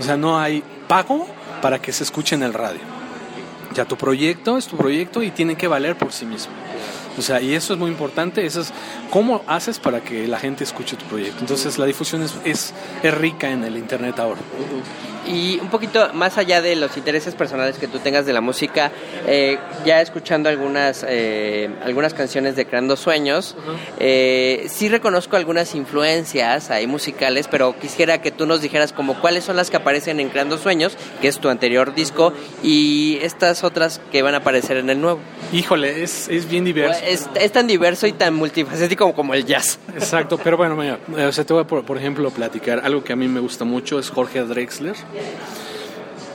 O 0.00 0.02
sea, 0.02 0.16
no 0.16 0.40
hay 0.40 0.64
pago 0.88 1.28
para 1.60 1.80
que 1.80 1.92
se 1.92 2.02
escuche 2.02 2.34
en 2.34 2.42
el 2.42 2.54
radio. 2.54 2.91
Ya 3.74 3.84
tu 3.84 3.96
proyecto 3.96 4.56
es 4.56 4.66
tu 4.66 4.76
proyecto 4.76 5.22
y 5.22 5.30
tiene 5.30 5.56
que 5.56 5.68
valer 5.68 5.96
por 5.96 6.12
sí 6.12 6.26
mismo. 6.26 6.52
O 7.18 7.22
sea, 7.22 7.40
y 7.40 7.54
eso 7.54 7.74
es 7.74 7.78
muy 7.78 7.90
importante, 7.90 8.44
eso 8.46 8.62
es 8.62 8.72
cómo 9.10 9.42
haces 9.46 9.78
para 9.78 10.00
que 10.00 10.26
la 10.26 10.38
gente 10.38 10.64
escuche 10.64 10.96
tu 10.96 11.04
proyecto. 11.06 11.40
Entonces 11.40 11.78
la 11.78 11.86
difusión 11.86 12.22
es, 12.22 12.34
es, 12.44 12.72
es 13.02 13.14
rica 13.14 13.50
en 13.50 13.64
el 13.64 13.76
Internet 13.76 14.18
ahora. 14.18 14.40
Y 15.26 15.58
un 15.60 15.68
poquito 15.68 16.12
más 16.14 16.36
allá 16.36 16.60
de 16.60 16.74
los 16.74 16.96
intereses 16.96 17.34
personales 17.34 17.78
que 17.78 17.86
tú 17.86 17.98
tengas 17.98 18.26
de 18.26 18.32
la 18.32 18.40
música, 18.40 18.90
eh, 19.26 19.58
ya 19.84 20.00
escuchando 20.00 20.48
algunas, 20.48 21.04
eh, 21.08 21.70
algunas 21.84 22.12
canciones 22.12 22.56
de 22.56 22.66
Creando 22.66 22.96
Sueños, 22.96 23.56
eh, 24.00 24.66
sí 24.68 24.88
reconozco 24.88 25.36
algunas 25.36 25.74
influencias 25.74 26.70
ahí 26.70 26.86
musicales, 26.86 27.46
pero 27.48 27.78
quisiera 27.78 28.20
que 28.20 28.30
tú 28.30 28.46
nos 28.46 28.62
dijeras 28.62 28.92
como 28.92 29.20
cuáles 29.20 29.44
son 29.44 29.56
las 29.56 29.70
que 29.70 29.76
aparecen 29.76 30.18
en 30.18 30.28
Creando 30.28 30.58
Sueños, 30.58 30.96
que 31.20 31.28
es 31.28 31.38
tu 31.38 31.48
anterior 31.48 31.94
disco, 31.94 32.32
y 32.62 33.18
estas 33.22 33.62
otras 33.64 34.00
que 34.10 34.22
van 34.22 34.34
a 34.34 34.38
aparecer 34.38 34.76
en 34.76 34.90
el 34.90 35.00
nuevo. 35.00 35.20
Híjole, 35.52 36.02
es, 36.02 36.28
es 36.28 36.48
bien 36.48 36.64
diverso. 36.64 37.00
Es, 37.06 37.28
es 37.34 37.52
tan 37.52 37.66
diverso 37.66 38.06
y 38.06 38.12
tan 38.12 38.34
multifacético 38.34 39.12
como 39.14 39.34
el 39.34 39.44
jazz. 39.44 39.78
Exacto, 39.94 40.38
pero 40.42 40.56
bueno, 40.56 40.76
mira, 40.76 40.98
o 41.28 41.32
sea, 41.32 41.44
te 41.44 41.52
voy 41.52 41.62
a, 41.62 41.66
por, 41.66 41.84
por 41.84 41.96
ejemplo, 41.96 42.28
platicar 42.30 42.80
algo 42.84 43.04
que 43.04 43.12
a 43.12 43.16
mí 43.16 43.28
me 43.28 43.40
gusta 43.40 43.64
mucho, 43.64 43.98
es 43.98 44.10
Jorge 44.10 44.42
Drexler 44.42 44.96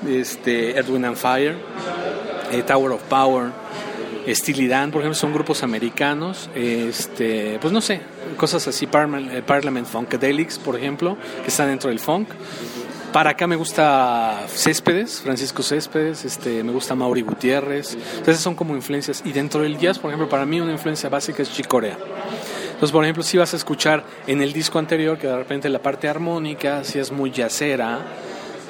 este, 0.08 0.78
Edwin 0.78 1.06
and 1.06 1.16
Fire, 1.16 1.56
eh, 2.52 2.62
Tower 2.64 2.92
of 2.92 3.02
Power, 3.04 3.52
Steely 4.28 4.68
Dan, 4.68 4.92
por 4.92 5.02
ejemplo, 5.02 5.16
son 5.16 5.34
grupos 5.34 5.64
americanos, 5.64 6.50
este, 6.54 7.58
pues 7.62 7.72
no 7.72 7.82
sé, 7.82 8.02
cosas 8.36 8.68
así, 8.68 8.86
Parliament, 8.88 9.34
eh, 9.34 9.42
Parliament 9.42 9.88
Funkadelics, 9.88 10.60
por 10.60 10.76
ejemplo, 10.76 11.18
que 11.42 11.48
están 11.48 11.70
dentro 11.70 11.90
del 11.90 12.00
funk. 12.00 12.30
Para 13.14 13.32
acá 13.32 13.48
me 13.48 13.56
gusta 13.56 14.44
Céspedes, 14.48 15.22
Francisco 15.22 15.64
Céspedes, 15.64 16.26
este, 16.26 16.62
me 16.64 16.74
gusta 16.74 16.94
Mauri 16.94 17.22
Gutiérrez. 17.22 17.98
Entonces 18.18 18.40
son 18.40 18.54
como 18.54 18.76
influencias. 18.76 19.24
Y 19.26 19.32
dentro 19.32 19.62
del 19.62 19.78
jazz, 19.78 19.98
por 19.98 20.12
ejemplo, 20.12 20.28
para 20.28 20.46
mí 20.46 20.60
una 20.60 20.74
influencia 20.74 21.10
básica 21.10 21.42
es 21.42 21.52
Chicorea. 21.52 21.98
Entonces, 22.68 22.92
por 22.92 23.04
ejemplo, 23.06 23.24
si 23.24 23.38
vas 23.38 23.54
a 23.54 23.58
escuchar 23.58 24.04
en 24.28 24.42
el 24.42 24.52
disco 24.54 24.78
anterior 24.78 25.18
que 25.18 25.26
de 25.26 25.36
repente 25.36 25.70
la 25.70 25.82
parte 25.82 26.10
armónica 26.10 26.84
si 26.84 27.00
es 27.00 27.12
muy 27.12 27.32
jazzera, 27.32 28.02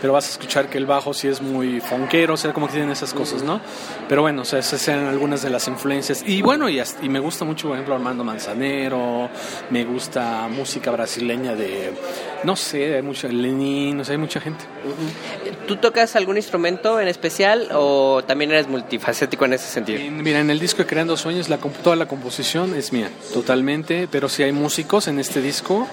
pero 0.02 0.14
vas 0.14 0.28
a 0.28 0.32
escuchar 0.32 0.70
que 0.70 0.78
el 0.78 0.86
bajo 0.86 1.14
sí 1.14 1.28
es 1.28 1.42
muy 1.42 1.80
fonquero, 1.82 2.36
o 2.36 2.38
sea, 2.38 2.54
como 2.54 2.68
que 2.68 2.74
tienen 2.74 2.92
esas 2.92 3.14
cosas, 3.14 3.44
¿no? 3.44 3.60
Pero 4.08 4.22
bueno, 4.22 4.44
o 4.44 4.46
sea, 4.46 4.60
esas 4.60 4.88
eran 4.88 5.06
algunas 5.06 5.42
de 5.42 5.50
las 5.50 5.68
influencias. 5.68 6.24
Y 6.26 6.42
bueno, 6.42 6.70
y, 6.70 6.82
y 7.02 7.10
me 7.10 7.20
gusta 7.20 7.46
mucho, 7.46 7.68
por 7.68 7.76
ejemplo, 7.78 7.96
Armando 7.96 8.24
Manzanero, 8.24 9.30
me 9.70 9.84
gusta 9.86 10.48
música 10.50 10.92
brasileña 10.92 11.56
de, 11.56 11.94
no 12.44 12.56
sé, 12.56 12.96
hay 12.96 13.02
mucha, 13.02 13.28
Lenin, 13.28 14.04
sea, 14.06 14.14
hay 14.14 14.18
mucha 14.20 14.40
gente. 14.40 14.64
¿Tú 15.68 15.78
tocas 15.78 16.16
algún 16.16 16.38
instrumento 16.38 17.00
en 17.00 17.08
especial 17.08 17.70
o 17.74 18.24
también 18.26 18.52
eres 18.52 18.68
multifacético 18.68 19.46
en 19.46 19.54
ese 19.54 19.68
sentido? 19.68 20.00
En- 20.00 20.22
mira, 20.24 20.40
en 20.40 20.50
el 20.50 20.60
disco 20.60 20.80
de 20.84 20.86
Creando 20.88 21.18
Sueños, 21.18 21.50
la, 21.50 21.58
toda 21.58 21.96
la 21.96 22.08
composición 22.08 22.74
es 22.76 22.94
mía, 22.94 23.10
totalmente, 23.34 24.08
pero 24.12 24.30
sí 24.30 24.44
hay 24.44 24.52
músicos 24.52 25.08
en 25.08 25.20
este 25.20 25.42
disco. 25.42 25.88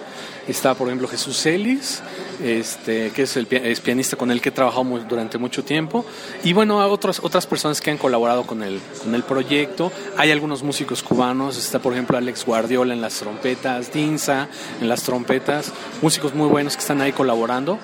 Está, 0.46 0.74
por 0.74 0.88
ejemplo, 0.88 1.08
Jesús 1.08 1.46
Ellis, 1.46 2.02
este, 2.42 3.10
que 3.10 3.22
es 3.22 3.36
el 3.36 3.46
es 3.50 3.80
pianista 3.80 4.16
con 4.16 4.30
el 4.30 4.40
que 4.40 4.48
he 4.48 4.52
trabajado 4.52 4.84
mu- 4.84 4.98
durante 5.00 5.38
mucho 5.38 5.64
tiempo. 5.64 6.04
Y 6.42 6.52
bueno, 6.52 6.80
a 6.80 6.86
otras, 6.86 7.20
otras 7.22 7.46
personas 7.46 7.80
que 7.80 7.90
han 7.90 7.98
colaborado 7.98 8.44
con 8.44 8.62
el, 8.62 8.80
con 9.02 9.14
el 9.14 9.22
proyecto. 9.22 9.92
Hay 10.16 10.30
algunos 10.30 10.62
músicos 10.62 11.02
cubanos, 11.02 11.56
está, 11.56 11.78
por 11.78 11.92
ejemplo, 11.92 12.16
Alex 12.18 12.44
Guardiola 12.44 12.94
en 12.94 13.00
las 13.00 13.14
trompetas, 13.18 13.92
Dinsa 13.92 14.48
en 14.80 14.88
las 14.88 15.02
trompetas, 15.02 15.72
músicos 16.02 16.34
muy 16.34 16.48
buenos 16.48 16.74
que 16.76 16.80
están 16.80 17.00
ahí 17.00 17.12
colaborando. 17.12 17.78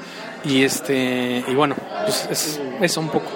Y, 0.44 0.62
este, 0.62 1.44
y 1.46 1.54
bueno, 1.54 1.76
pues 2.04 2.26
es 2.30 2.60
eso 2.80 3.00
un 3.00 3.08
poco. 3.08 3.26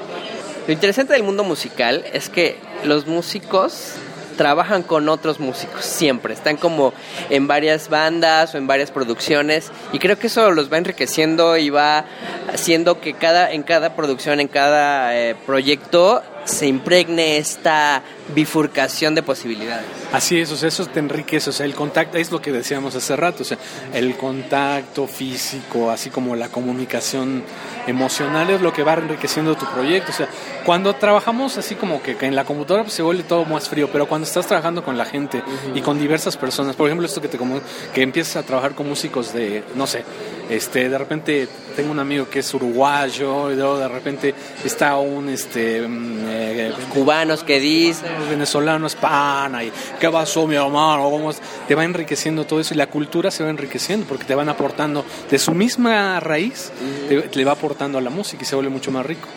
Lo 0.67 0.73
interesante 0.73 1.13
del 1.13 1.23
mundo 1.23 1.45
musical 1.45 2.05
es 2.15 2.31
que 2.31 2.59
los 2.85 3.07
músicos 3.07 3.93
trabajan 4.37 4.83
con 4.83 5.09
otros 5.09 5.41
músicos 5.41 5.85
siempre, 5.85 6.35
están 6.35 6.57
como 6.57 6.93
en 7.31 7.47
varias 7.47 7.89
bandas 7.89 8.55
o 8.55 8.59
en 8.59 8.67
varias 8.67 8.91
producciones 8.91 9.71
y 9.93 9.99
creo 9.99 10.19
que 10.19 10.27
eso 10.29 10.51
los 10.51 10.73
va 10.73 10.79
enriqueciendo 10.79 11.57
y 11.57 11.71
va 11.71 12.05
haciendo 12.53 13.01
que 13.01 13.15
cada 13.15 13.53
en 13.53 13.63
cada 13.63 13.97
producción, 13.97 14.41
en 14.41 14.49
cada 14.49 15.17
eh, 15.17 15.35
proyecto 15.47 16.23
se 16.45 16.67
impregne 16.67 17.39
esta 17.39 18.03
bifurcación 18.35 19.15
de 19.15 19.23
posibilidades. 19.23 20.04
Así 20.13 20.39
es, 20.39 20.53
o 20.53 20.57
sea, 20.57 20.69
eso 20.69 20.87
te 20.87 21.01
enriquece, 21.01 21.51
o 21.51 21.53
sea, 21.53 21.67
el 21.67 21.75
contacto, 21.75 22.19
es 22.19 22.31
lo 22.31 22.41
que 22.41 22.53
decíamos 22.53 22.95
hace 22.95 23.17
rato, 23.17 23.43
o 23.43 23.45
sea, 23.45 23.59
el 23.93 24.17
contacto 24.17 25.07
físico, 25.07 25.91
así 25.91 26.11
como 26.11 26.37
la 26.37 26.49
comunicación 26.49 27.43
emocional 27.87 28.49
es 28.51 28.61
lo 28.61 28.73
que 28.73 28.83
va 28.83 28.95
enriqueciendo 28.95 29.57
tu 29.57 29.67
proyecto, 29.67 30.13
o 30.13 30.15
sea, 30.15 30.29
cuando 30.65 30.95
trabajamos 30.95 31.59
así 31.59 31.75
como 31.75 32.03
que, 32.03 32.17
en 32.21 32.37
la 32.37 32.45
computadora 32.45 32.85
pues, 32.85 32.95
se 32.95 33.03
vuelve 33.03 33.25
todo 33.25 33.45
más 33.45 33.69
frío, 33.69 33.89
pero 33.93 34.07
cuando 34.07 34.27
estás 34.27 34.47
trabajando 34.47 34.85
con 34.85 34.97
la 34.97 35.05
gente 35.05 35.43
y 35.75 35.81
con 35.81 35.99
diversas 35.99 36.37
personas, 36.37 36.77
por 36.77 36.87
ejemplo, 36.87 37.07
esto 37.07 37.21
que 37.21 37.29
te 37.29 37.37
como 37.37 37.61
que 37.93 38.03
empiezas 38.03 38.37
a 38.37 38.43
trabajar 38.45 38.75
con 38.75 38.89
músicos 38.89 39.33
de, 39.33 39.65
no 39.75 39.87
sé, 39.87 40.05
este, 40.49 40.89
de 40.89 40.99
repente 40.99 41.49
tengo 41.75 41.91
un 41.91 41.99
amigo 41.99 42.29
que 42.29 42.41
es 42.41 42.55
uruguayo 42.55 43.51
y 43.51 43.57
luego 43.57 43.79
de 43.79 43.89
repente 43.89 44.35
está 44.65 44.97
un, 44.97 45.29
este, 45.29 45.87
mm, 45.87 46.19
eh, 46.29 46.73
Cubanos 46.93 47.43
que 47.43 47.59
dicen, 47.59 48.09
venezolanos, 48.29 48.95
pana, 48.95 49.65
y 49.65 49.73
qué 50.01 50.09
pasó 50.11 50.47
mi 50.47 50.55
hermano, 50.57 51.11
¿Cómo 51.11 51.31
es? 51.31 51.41
te 51.69 51.75
va 51.75 51.85
enriqueciendo 51.85 52.45
todo 52.45 52.61
eso 52.61 52.75
y 52.75 52.77
la 52.77 52.87
cultura 52.89 53.31
se 53.31 53.43
va 53.45 53.51
enriqueciendo 53.51 54.07
porque 54.07 54.25
te 54.25 54.35
van 54.35 54.49
aportando 54.49 55.05
de 55.31 55.39
su 55.39 55.53
misma 55.53 56.21
raíz, 56.21 56.71
te, 57.09 57.23
te 57.23 57.39
le 57.39 57.45
va 57.45 57.53
aportando 57.53 57.99
a 57.99 58.01
la 58.01 58.11
música 58.11 58.43
y 58.43 58.47
se 58.47 58.55
vuelve 58.55 58.71
mucho 58.71 58.91
más 58.91 59.05
rico. 59.07 59.29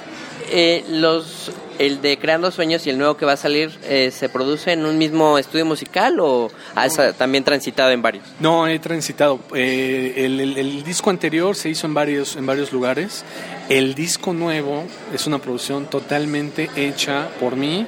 eh, 0.51 0.83
los 0.89 1.51
el 1.79 2.01
de 2.01 2.17
Creando 2.17 2.49
Sueños 2.49 2.87
y 2.87 2.89
el 2.89 2.97
nuevo 2.97 3.17
que 3.17 3.25
va 3.27 3.33
a 3.33 3.37
salir 3.37 3.69
eh, 3.83 4.09
se 4.11 4.29
produce 4.29 4.71
en 4.71 4.83
un 4.87 4.97
mismo 4.97 5.37
estudio 5.37 5.63
musical 5.63 6.19
o 6.19 6.49
has 6.73 6.97
eh, 6.97 7.13
también 7.15 7.43
transitado 7.43 7.91
en 7.91 8.01
varios. 8.01 8.23
No, 8.39 8.67
he 8.67 8.79
transitado. 8.79 9.39
eh, 9.53 10.13
el, 10.25 10.39
el- 10.39 10.57
el 10.57 10.83
disco 10.83 11.11
anterior 11.11 11.55
se 11.55 11.69
hizo 11.69 11.85
en 11.85 11.93
varios, 11.93 12.35
en 12.35 12.47
varios 12.47 12.71
lugares. 12.73 13.23
El 13.69 13.93
disco 13.93 14.33
nuevo 14.33 14.85
es 15.13 15.27
una 15.27 15.37
producción 15.37 15.85
totalmente 15.85 16.69
hecha 16.75 17.27
por 17.39 17.55
mí. 17.55 17.85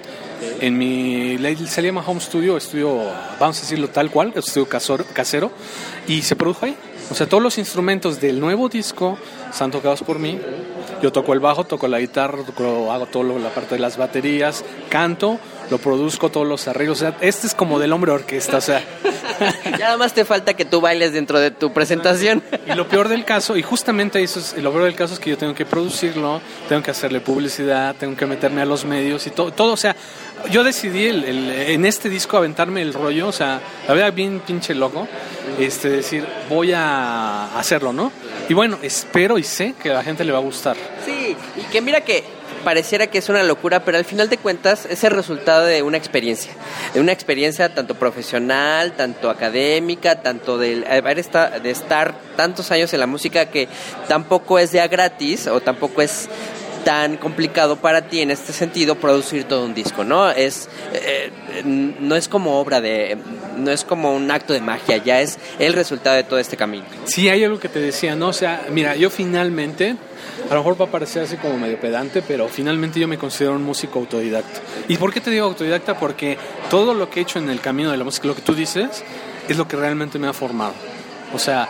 En 0.61 0.77
mi, 0.77 1.37
se 1.67 1.81
llama 1.81 2.03
Home 2.05 2.19
Studio, 2.21 2.57
estudio, 2.57 2.97
vamos 3.39 3.57
a 3.57 3.61
decirlo 3.61 3.89
tal 3.89 4.09
cual, 4.11 4.33
estudio 4.35 4.67
casor- 4.67 5.05
casero, 5.13 5.51
y 6.07 6.21
se 6.21 6.35
produjo 6.35 6.65
ahí. 6.65 6.75
O 7.11 7.15
sea, 7.15 7.27
todos 7.27 7.41
los 7.41 7.57
instrumentos 7.57 8.21
del 8.21 8.39
nuevo 8.39 8.69
disco 8.69 9.17
están 9.49 9.71
tocados 9.71 10.01
por 10.03 10.19
mí. 10.19 10.39
Yo 11.01 11.11
toco 11.11 11.33
el 11.33 11.39
bajo, 11.39 11.63
toco 11.63 11.87
la 11.87 11.99
guitarra, 11.99 12.39
toco- 12.43 12.91
hago 12.91 13.05
toda 13.07 13.39
la 13.39 13.49
parte 13.49 13.75
de 13.75 13.81
las 13.81 13.97
baterías, 13.97 14.63
canto, 14.89 15.39
lo 15.69 15.77
produzco, 15.77 16.29
todos 16.29 16.47
los 16.47 16.67
arreglos. 16.67 16.97
O 16.97 17.01
sea, 17.01 17.17
este 17.21 17.47
es 17.47 17.53
como 17.55 17.79
del 17.79 17.93
hombre 17.93 18.11
orquesta, 18.11 18.57
o 18.57 18.61
sea. 18.61 18.83
Ya 19.79 19.85
nada 19.85 19.97
más 19.97 20.13
te 20.13 20.25
falta 20.25 20.53
que 20.53 20.65
tú 20.65 20.81
bailes 20.81 21.13
dentro 21.13 21.39
de 21.39 21.49
tu 21.51 21.71
presentación. 21.71 22.43
Y 22.67 22.73
lo 22.75 22.89
peor 22.89 23.07
del 23.07 23.23
caso, 23.23 23.55
y 23.55 23.61
justamente 23.63 24.21
eso 24.21 24.39
es, 24.41 24.57
lo 24.61 24.69
peor 24.73 24.83
del 24.83 24.95
caso 24.95 25.13
es 25.13 25.19
que 25.21 25.29
yo 25.29 25.37
tengo 25.37 25.53
que 25.55 25.65
producirlo, 25.65 26.41
tengo 26.67 26.83
que 26.83 26.91
hacerle 26.91 27.21
publicidad, 27.21 27.95
tengo 27.95 28.17
que 28.17 28.25
meterme 28.25 28.61
a 28.61 28.65
los 28.65 28.83
medios 28.83 29.25
y 29.27 29.29
todo, 29.29 29.51
todo 29.53 29.71
o 29.73 29.77
sea, 29.77 29.95
yo 30.51 30.65
decidí 30.65 31.05
el- 31.07 31.23
el- 31.23 31.51
en 31.51 31.85
este 31.85 32.09
disco 32.09 32.35
aventarme 32.35 32.81
el 32.81 32.93
rollo, 32.93 33.29
o 33.29 33.31
sea, 33.31 33.61
la 33.87 33.93
verdad 33.93 34.11
bien 34.11 34.41
pinche 34.45 34.75
loco, 34.75 35.07
este, 35.57 35.87
decir, 35.89 36.25
voy 36.49 36.73
a 36.73 37.57
hacerlo, 37.57 37.93
¿no? 37.93 38.11
Y 38.49 38.53
bueno, 38.53 38.77
espero 38.81 39.37
y 39.37 39.43
sé 39.43 39.73
que 39.81 39.91
a 39.91 39.93
la 39.93 40.03
gente 40.03 40.25
le 40.25 40.33
va 40.33 40.39
a 40.39 40.41
gustar. 40.41 40.75
Sí, 41.05 41.33
y 41.55 41.61
que 41.71 41.79
mira 41.79 42.01
que 42.01 42.25
pareciera 42.59 43.07
que 43.07 43.17
es 43.17 43.29
una 43.29 43.43
locura, 43.43 43.83
pero 43.83 43.97
al 43.97 44.05
final 44.05 44.29
de 44.29 44.37
cuentas 44.37 44.85
es 44.85 45.03
el 45.03 45.11
resultado 45.11 45.65
de 45.65 45.81
una 45.81 45.97
experiencia, 45.97 46.51
de 46.93 46.99
una 46.99 47.11
experiencia 47.11 47.73
tanto 47.73 47.95
profesional, 47.95 48.93
tanto 48.93 49.29
académica, 49.29 50.21
tanto 50.21 50.57
de 50.57 50.79
de 50.79 51.71
estar 51.71 52.15
tantos 52.35 52.71
años 52.71 52.93
en 52.93 52.99
la 52.99 53.07
música 53.07 53.47
que 53.47 53.67
tampoco 54.07 54.59
es 54.59 54.71
de 54.71 54.81
a 54.81 54.87
gratis 54.87 55.47
o 55.47 55.59
tampoco 55.61 56.01
es 56.01 56.29
tan 56.83 57.17
complicado 57.17 57.75
para 57.75 58.03
ti 58.03 58.21
en 58.21 58.31
este 58.31 58.53
sentido 58.53 58.95
producir 58.95 59.43
todo 59.43 59.65
un 59.65 59.73
disco, 59.73 60.03
¿no? 60.03 60.29
Es 60.29 60.69
eh, 60.93 61.31
eh, 61.51 61.63
no 61.63 62.15
es 62.15 62.27
como 62.27 62.59
obra 62.59 62.81
de 62.81 63.17
no 63.57 63.71
es 63.71 63.83
como 63.83 64.15
un 64.15 64.29
acto 64.31 64.53
de 64.53 64.61
magia, 64.61 64.97
ya 64.97 65.21
es 65.21 65.37
el 65.59 65.73
resultado 65.73 66.15
de 66.15 66.23
todo 66.23 66.39
este 66.39 66.57
camino. 66.57 66.85
Sí, 67.05 67.29
hay 67.29 67.43
algo 67.43 67.59
que 67.59 67.69
te 67.69 67.79
decía, 67.79 68.15
¿no? 68.15 68.29
O 68.29 68.33
sea, 68.33 68.65
mira, 68.71 68.95
yo 68.95 69.09
finalmente, 69.09 69.95
a 70.49 70.53
lo 70.53 70.59
mejor 70.61 70.81
va 70.81 70.85
a 70.85 70.91
parecer 70.91 71.23
así 71.23 71.37
como 71.37 71.57
medio 71.57 71.79
pedante, 71.79 72.21
pero 72.21 72.47
finalmente 72.47 72.99
yo 72.99 73.07
me 73.07 73.17
considero 73.17 73.55
un 73.55 73.63
músico 73.63 73.99
autodidacta. 73.99 74.61
¿Y 74.87 74.97
por 74.97 75.13
qué 75.13 75.21
te 75.21 75.31
digo 75.31 75.45
autodidacta? 75.45 75.97
Porque 75.97 76.37
todo 76.69 76.93
lo 76.93 77.09
que 77.09 77.19
he 77.19 77.23
hecho 77.23 77.39
en 77.39 77.49
el 77.49 77.61
camino 77.61 77.91
de 77.91 77.97
la 77.97 78.03
música, 78.03 78.27
lo 78.27 78.35
que 78.35 78.41
tú 78.41 78.55
dices, 78.55 79.03
es 79.47 79.57
lo 79.57 79.67
que 79.67 79.75
realmente 79.77 80.19
me 80.19 80.27
ha 80.27 80.33
formado. 80.33 80.73
O 81.33 81.39
sea, 81.39 81.69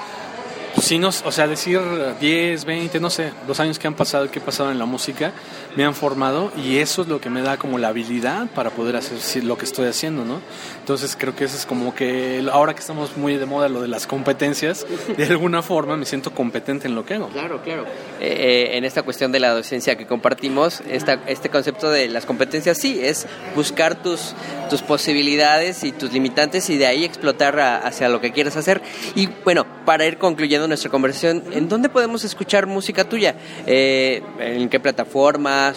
sí 0.82 1.00
nos, 1.00 1.24
o 1.26 1.32
sea, 1.32 1.48
decir 1.48 1.80
10, 2.20 2.66
20, 2.66 3.00
no 3.00 3.10
sé, 3.10 3.32
los 3.48 3.60
años 3.60 3.80
que 3.80 3.88
han 3.88 3.96
pasado 3.96 4.30
que 4.30 4.40
he 4.40 4.42
pasado 4.42 4.72
en 4.72 4.80
la 4.80 4.86
música 4.86 5.34
me 5.80 5.86
han 5.86 5.96
formado 5.96 6.52
y 6.62 6.80
eso 6.80 7.04
es 7.04 7.08
lo 7.08 7.22
que 7.22 7.30
me 7.30 7.42
da 7.42 7.56
como 7.56 7.78
la 7.78 7.88
habilidad 7.88 8.48
para 8.54 8.70
poder 8.70 8.98
hacer 8.98 9.46
lo 9.46 9.58
que 9.58 9.64
estoy 9.64 9.88
haciendo, 9.88 10.26
¿no? 10.26 10.42
Entonces 10.78 11.16
creo 11.18 11.38
que 11.38 11.46
eso 11.46 11.56
es 11.56 11.66
como 11.66 11.96
que 11.96 12.46
ahora 12.52 12.74
que 12.74 12.82
estamos 12.82 13.16
muy 13.16 13.38
de 13.38 13.46
moda 13.46 13.70
lo 13.70 13.82
de 13.82 13.88
las 13.88 14.06
competencias, 14.06 14.86
de 15.18 15.26
alguna 15.28 15.62
forma 15.62 15.96
me 15.96 16.06
siento 16.06 16.34
competente 16.34 16.90
en 16.90 16.96
lo 16.96 17.06
que 17.06 17.14
hago. 17.14 17.30
Claro, 17.30 17.62
claro. 17.64 17.86
Eh, 18.20 18.72
en 18.74 18.84
esta 18.84 19.04
cuestión 19.04 19.32
de 19.32 19.40
la 19.40 19.52
docencia 19.52 19.98
que 19.98 20.06
compartimos, 20.06 20.82
esta, 20.90 21.14
este 21.28 21.48
concepto 21.48 21.90
de 21.90 22.10
las 22.10 22.26
competencias 22.26 22.78
sí, 22.78 23.00
es 23.02 23.26
buscar 23.56 24.04
tus, 24.04 24.36
tus 24.70 24.82
posibilidades 24.82 25.86
y 25.86 25.94
tus 25.94 26.12
limitantes 26.12 26.70
y 26.70 26.78
de 26.78 26.88
ahí 26.88 27.06
explotar 27.06 27.58
hacia 27.58 28.10
lo 28.10 28.20
que 28.20 28.34
quieres 28.34 28.58
hacer. 28.58 28.82
Y 29.16 29.30
bueno, 29.46 29.66
para 29.86 30.06
ir 30.06 30.18
concluyendo 30.18 30.68
nuestra 30.68 30.92
conversación, 30.92 31.42
¿en 31.54 31.70
dónde 31.70 31.88
podemos 31.88 32.26
escuchar 32.26 32.68
música 32.68 33.08
tuya? 33.08 33.36
Eh, 33.66 34.22
¿En 34.40 34.68
qué 34.68 34.82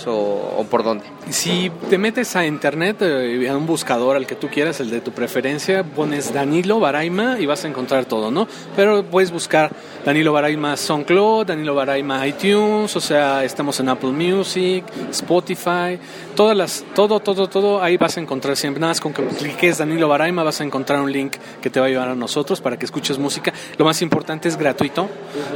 o, 0.07 0.67
por 0.71 0.83
dónde? 0.83 1.05
Si 1.31 1.71
te 1.89 1.99
metes 1.99 2.35
a 2.37 2.47
internet, 2.47 2.99
eh, 3.01 3.49
a 3.49 3.57
un 3.57 3.67
buscador 3.67 4.17
al 4.17 4.27
que 4.27 4.35
tú 4.35 4.49
quieras, 4.49 4.81
el 4.81 4.91
de 4.91 5.01
tu 5.01 5.13
preferencia, 5.13 5.85
pones 5.85 6.33
Danilo 6.33 6.81
Baraima 6.81 7.39
y 7.39 7.47
vas 7.47 7.65
a 7.65 7.69
encontrar 7.69 8.05
todo, 8.05 8.31
¿no? 8.31 8.49
Pero 8.77 9.05
puedes 9.05 9.31
buscar 9.31 9.71
Danilo 10.05 10.33
Baraima 10.33 10.77
SoundCloud, 10.77 11.47
Danilo 11.47 11.75
Baraima 11.75 12.27
iTunes, 12.27 12.95
o 12.97 13.01
sea, 13.01 13.45
estamos 13.45 13.79
en 13.81 13.89
Apple 13.89 14.11
Music, 14.11 14.85
Spotify, 15.11 15.99
todas 16.35 16.57
las, 16.57 16.85
todo, 16.95 17.21
todo, 17.21 17.49
todo, 17.49 17.83
ahí 17.83 17.97
vas 17.97 18.17
a 18.17 18.21
encontrar 18.21 18.57
siempre. 18.57 18.81
Nada 18.81 18.93
más 18.93 19.01
con 19.01 19.13
que 19.13 19.25
cliques 19.25 19.79
Danilo 19.79 20.09
Baraima 20.09 20.43
vas 20.43 20.61
a 20.61 20.65
encontrar 20.65 21.01
un 21.01 21.13
link 21.13 21.37
que 21.61 21.71
te 21.71 21.81
va 21.81 21.87
a 21.87 21.89
llevar 21.89 22.09
a 22.09 22.15
nosotros 22.15 22.61
para 22.61 22.77
que 22.77 22.85
escuches 22.85 23.19
música. 23.19 23.53
Lo 23.79 23.85
más 23.85 24.03
importante 24.03 24.49
es 24.49 24.57
gratuito, 24.57 25.09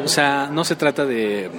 o 0.05 0.09
sea, 0.09 0.49
no 0.53 0.65
se 0.65 0.77
trata 0.77 1.05
de 1.05 1.51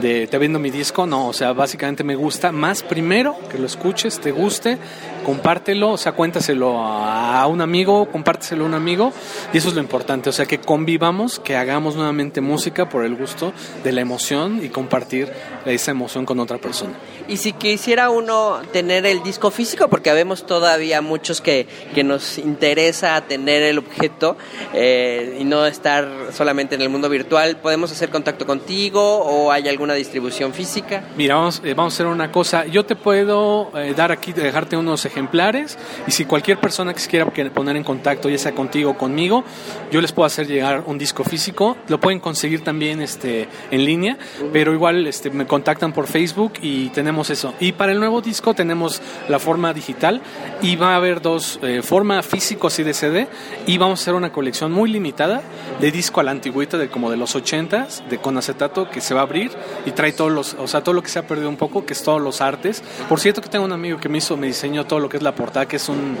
de 0.00 0.26
te 0.26 0.38
vendo 0.38 0.58
mi 0.58 0.70
disco, 0.70 1.06
no, 1.06 1.28
o 1.28 1.32
sea, 1.32 1.52
básicamente 1.52 2.04
me 2.04 2.14
gusta 2.14 2.52
más 2.52 2.82
primero 2.82 3.36
que 3.50 3.58
lo 3.58 3.66
escuches, 3.66 4.20
te 4.20 4.32
guste, 4.32 4.78
compártelo, 5.24 5.92
o 5.92 5.96
sea, 5.96 6.12
cuéntaselo 6.12 6.78
a 6.78 7.46
un 7.46 7.60
amigo, 7.60 8.08
compárteselo 8.10 8.64
a 8.64 8.68
un 8.68 8.74
amigo, 8.74 9.12
y 9.52 9.58
eso 9.58 9.68
es 9.68 9.74
lo 9.74 9.80
importante, 9.80 10.30
o 10.30 10.32
sea, 10.32 10.46
que 10.46 10.58
convivamos, 10.58 11.38
que 11.38 11.56
hagamos 11.56 11.96
nuevamente 11.96 12.40
música 12.40 12.88
por 12.88 13.04
el 13.04 13.14
gusto 13.14 13.52
de 13.82 13.92
la 13.92 14.00
emoción 14.00 14.60
y 14.62 14.68
compartir 14.68 15.32
esa 15.64 15.92
emoción 15.92 16.26
con 16.26 16.40
otra 16.40 16.58
persona. 16.58 16.94
Y 17.28 17.36
si 17.36 17.52
quisiera 17.52 18.10
uno 18.10 18.60
tener 18.72 19.06
el 19.06 19.22
disco 19.22 19.50
físico, 19.50 19.88
porque 19.88 20.12
vemos 20.12 20.44
todavía 20.44 21.00
muchos 21.00 21.40
que, 21.40 21.66
que 21.94 22.04
nos 22.04 22.38
interesa 22.38 23.20
tener 23.22 23.62
el 23.62 23.78
objeto 23.78 24.36
eh, 24.72 25.38
y 25.40 25.44
no 25.44 25.66
estar 25.66 26.08
solamente 26.32 26.74
en 26.74 26.82
el 26.82 26.88
mundo 26.88 27.08
virtual, 27.08 27.56
¿podemos 27.58 27.92
hacer 27.92 28.10
contacto 28.10 28.44
contigo 28.44 29.18
o 29.18 29.52
hay 29.52 29.68
algún 29.68 29.84
una 29.84 29.94
distribución 29.94 30.52
física? 30.52 31.04
Mira, 31.16 31.36
vamos, 31.36 31.62
eh, 31.62 31.74
vamos 31.74 31.92
a 31.92 31.96
hacer 31.96 32.06
una 32.06 32.32
cosa. 32.32 32.66
Yo 32.66 32.84
te 32.84 32.96
puedo 32.96 33.70
eh, 33.78 33.94
dar 33.94 34.10
aquí, 34.10 34.32
dejarte 34.32 34.76
unos 34.76 35.04
ejemplares 35.14 35.78
y 36.06 36.10
si 36.10 36.24
cualquier 36.24 36.58
persona 36.58 36.92
que 36.92 37.00
se 37.00 37.08
quiera 37.08 37.30
poner 37.52 37.76
en 37.76 37.84
contacto, 37.84 38.28
ya 38.28 38.38
sea 38.38 38.52
contigo 38.52 38.90
o 38.90 38.98
conmigo, 38.98 39.44
yo 39.90 40.00
les 40.00 40.12
puedo 40.12 40.26
hacer 40.26 40.46
llegar 40.46 40.82
un 40.86 40.98
disco 40.98 41.24
físico. 41.24 41.76
Lo 41.88 42.00
pueden 42.00 42.20
conseguir 42.20 42.62
también 42.62 43.00
este, 43.00 43.48
en 43.70 43.84
línea, 43.84 44.18
pero 44.52 44.72
igual 44.72 45.06
este, 45.06 45.30
me 45.30 45.46
contactan 45.46 45.92
por 45.92 46.06
Facebook 46.06 46.54
y 46.60 46.88
tenemos 46.88 47.30
eso. 47.30 47.54
Y 47.60 47.72
para 47.72 47.92
el 47.92 48.00
nuevo 48.00 48.20
disco 48.20 48.54
tenemos 48.54 49.00
la 49.28 49.38
forma 49.38 49.72
digital 49.72 50.20
y 50.60 50.76
va 50.76 50.92
a 50.92 50.96
haber 50.96 51.20
dos, 51.20 51.58
eh, 51.62 51.82
forma 51.82 52.22
físico 52.22 52.66
así 52.66 52.82
de 52.82 52.94
CD 52.94 53.28
y 53.66 53.78
vamos 53.78 54.00
a 54.00 54.02
hacer 54.02 54.14
una 54.14 54.32
colección 54.32 54.72
muy 54.72 54.90
limitada 54.90 55.42
de 55.80 55.90
disco 55.90 56.20
a 56.20 56.24
la 56.24 56.32
antigüita 56.32 56.78
de 56.78 56.88
como 56.88 57.10
de 57.10 57.16
los 57.16 57.36
80s, 57.36 58.06
de 58.08 58.18
con 58.18 58.36
acetato 58.36 58.90
que 58.90 59.00
se 59.00 59.14
va 59.14 59.20
a 59.20 59.24
abrir 59.24 59.52
y 59.86 59.92
trae 59.92 60.12
todos 60.12 60.32
los, 60.32 60.54
o 60.54 60.66
sea, 60.66 60.82
todo 60.82 60.94
lo 60.94 61.02
que 61.02 61.08
se 61.08 61.18
ha 61.18 61.26
perdido 61.26 61.48
un 61.48 61.56
poco, 61.56 61.86
que 61.86 61.92
es 61.92 62.02
todos 62.02 62.20
los 62.20 62.40
artes. 62.40 62.82
Por 63.08 63.20
cierto 63.20 63.40
que 63.40 63.48
tengo 63.48 63.64
un 63.64 63.72
amigo 63.72 63.98
que 63.98 64.08
me 64.08 64.18
hizo, 64.18 64.36
me 64.36 64.46
diseñó 64.46 64.86
todo 64.86 65.00
lo 65.04 65.08
que 65.08 65.18
es 65.18 65.22
la 65.22 65.34
portada, 65.34 65.66
que 65.66 65.76
es 65.76 65.88
un, 65.88 66.16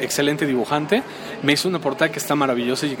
excelente 0.00 0.46
dibujante. 0.46 1.02
Me 1.42 1.52
hizo 1.52 1.68
una 1.68 1.80
portada 1.80 2.12
que 2.12 2.18
está 2.18 2.34
maravillosa 2.34 2.86
y, 2.86 2.96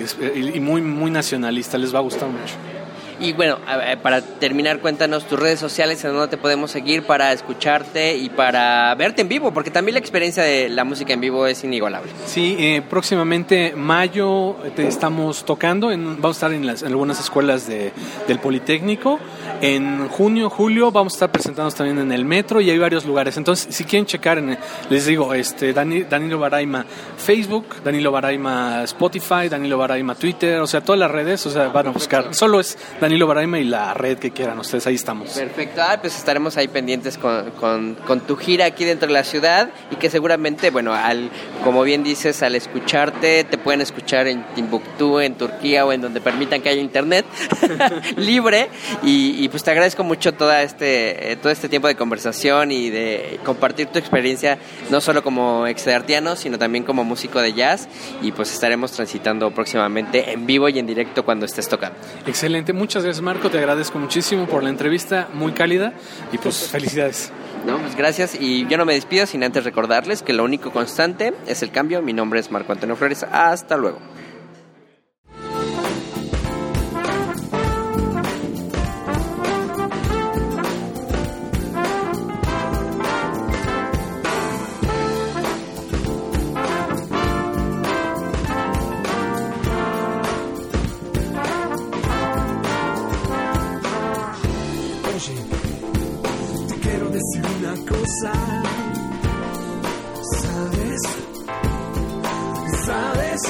y 0.54 0.60
muy, 0.60 0.80
muy 0.80 1.10
nacionalista, 1.10 1.78
les 1.78 1.94
va 1.94 1.98
a 1.98 2.02
gustar 2.02 2.28
mucho. 2.28 2.81
Y 3.22 3.34
bueno, 3.34 3.58
para 4.02 4.20
terminar, 4.20 4.80
cuéntanos 4.80 5.28
tus 5.28 5.38
redes 5.38 5.60
sociales 5.60 6.02
en 6.02 6.12
donde 6.12 6.26
te 6.26 6.36
podemos 6.36 6.72
seguir 6.72 7.04
para 7.04 7.32
escucharte 7.32 8.16
y 8.16 8.28
para 8.30 8.92
verte 8.96 9.22
en 9.22 9.28
vivo, 9.28 9.54
porque 9.54 9.70
también 9.70 9.94
la 9.94 10.00
experiencia 10.00 10.42
de 10.42 10.68
la 10.68 10.82
música 10.82 11.12
en 11.12 11.20
vivo 11.20 11.46
es 11.46 11.62
inigualable. 11.62 12.10
Sí, 12.26 12.56
eh, 12.58 12.82
próximamente 12.82 13.74
mayo 13.76 14.56
te 14.74 14.88
estamos 14.88 15.44
tocando, 15.44 15.92
en, 15.92 16.20
vamos 16.20 16.36
a 16.36 16.38
estar 16.38 16.52
en, 16.52 16.66
las, 16.66 16.82
algunas 16.82 17.20
escuelas 17.20 17.68
de, 17.68 17.92
del 18.26 18.40
Politécnico. 18.40 19.20
En 19.60 20.08
junio, 20.08 20.50
julio 20.50 20.90
vamos 20.90 21.12
a 21.12 21.16
estar 21.16 21.30
presentándonos 21.30 21.76
también 21.76 22.00
en 22.00 22.10
el 22.10 22.24
metro 22.24 22.60
y 22.60 22.70
hay 22.70 22.78
varios 22.78 23.04
lugares. 23.04 23.36
Entonces, 23.36 23.72
si 23.72 23.84
quieren 23.84 24.06
checar, 24.06 24.38
en, 24.38 24.58
les 24.90 25.06
digo, 25.06 25.32
este 25.32 25.72
Danilo 25.72 26.40
Baraima 26.40 26.84
Facebook, 27.16 27.66
Danilo 27.84 28.10
Baraima 28.10 28.82
Spotify, 28.82 29.48
Danilo 29.48 29.78
Baraima 29.78 30.16
Twitter, 30.16 30.58
o 30.58 30.66
sea, 30.66 30.80
todas 30.80 30.98
las 30.98 31.10
redes, 31.12 31.46
o 31.46 31.50
sea, 31.52 31.68
van 31.68 31.86
a 31.86 31.90
buscar. 31.90 32.34
Solo 32.34 32.58
es 32.58 32.76
Danilo 33.00 33.11
Danilo 33.12 33.26
Baraima 33.26 33.58
y 33.58 33.64
la 33.64 33.92
red 33.92 34.16
que 34.16 34.30
quieran 34.30 34.58
ustedes, 34.58 34.86
ahí 34.86 34.94
estamos. 34.94 35.32
Perfecto, 35.32 35.82
ah, 35.82 35.98
pues 36.00 36.16
estaremos 36.16 36.56
ahí 36.56 36.66
pendientes 36.68 37.18
con, 37.18 37.50
con, 38.06 38.20
tu 38.26 38.36
gira 38.36 38.64
aquí 38.64 38.86
dentro 38.86 39.06
de 39.06 39.12
la 39.12 39.22
ciudad 39.22 39.68
y 39.90 39.96
que 39.96 40.08
seguramente, 40.08 40.70
bueno, 40.70 40.94
al 40.94 41.28
como 41.62 41.82
bien 41.82 42.02
dices, 42.04 42.42
al 42.42 42.54
escucharte, 42.54 43.44
te 43.44 43.58
pueden 43.58 43.82
escuchar 43.82 44.28
en 44.28 44.42
Timbuktu, 44.54 45.20
en 45.20 45.34
Turquía 45.34 45.84
o 45.84 45.92
en 45.92 46.00
donde 46.00 46.22
permitan 46.22 46.62
que 46.62 46.70
haya 46.70 46.80
internet 46.80 47.26
libre 48.16 48.70
y, 49.02 49.46
pues 49.50 49.62
te 49.62 49.72
agradezco 49.72 50.04
mucho 50.04 50.32
todo 50.32 50.50
este, 50.54 51.32
eh, 51.32 51.36
todo 51.36 51.52
este 51.52 51.68
tiempo 51.68 51.88
de 51.88 51.96
conversación 51.96 52.72
y 52.72 52.88
de 52.88 53.38
compartir 53.44 53.88
tu 53.88 53.98
experiencia, 53.98 54.56
no 54.88 55.02
solo 55.02 55.22
como 55.22 55.66
exartiano, 55.66 56.34
sino 56.34 56.58
también 56.58 56.82
como 56.82 57.04
músico 57.04 57.42
de 57.42 57.52
jazz 57.52 57.88
y 58.22 58.32
pues 58.32 58.50
estaremos 58.54 58.92
transitando 58.92 59.50
próximamente 59.50 60.32
en 60.32 60.46
vivo 60.46 60.70
y 60.70 60.78
en 60.78 60.86
directo 60.86 61.26
cuando 61.26 61.44
estés 61.44 61.68
tocando. 61.68 61.98
Excelente, 62.26 62.72
muchas 62.72 63.01
gracias 63.02 63.22
Marco, 63.22 63.50
te 63.50 63.58
agradezco 63.58 63.98
muchísimo 63.98 64.46
por 64.46 64.62
la 64.62 64.68
entrevista, 64.68 65.28
muy 65.34 65.52
cálida 65.52 65.92
y 66.32 66.38
pues 66.38 66.68
felicidades. 66.68 67.32
No, 67.66 67.78
pues 67.78 67.96
gracias 67.96 68.36
y 68.38 68.66
yo 68.66 68.76
no 68.76 68.84
me 68.84 68.94
despido 68.94 69.26
sin 69.26 69.44
antes 69.44 69.64
recordarles 69.64 70.22
que 70.22 70.32
lo 70.32 70.44
único 70.44 70.72
constante 70.72 71.32
es 71.46 71.62
el 71.62 71.70
cambio. 71.70 72.02
Mi 72.02 72.12
nombre 72.12 72.40
es 72.40 72.50
Marco 72.50 72.72
Antonio 72.72 72.96
Flores, 72.96 73.24
hasta 73.30 73.76
luego. 73.76 73.98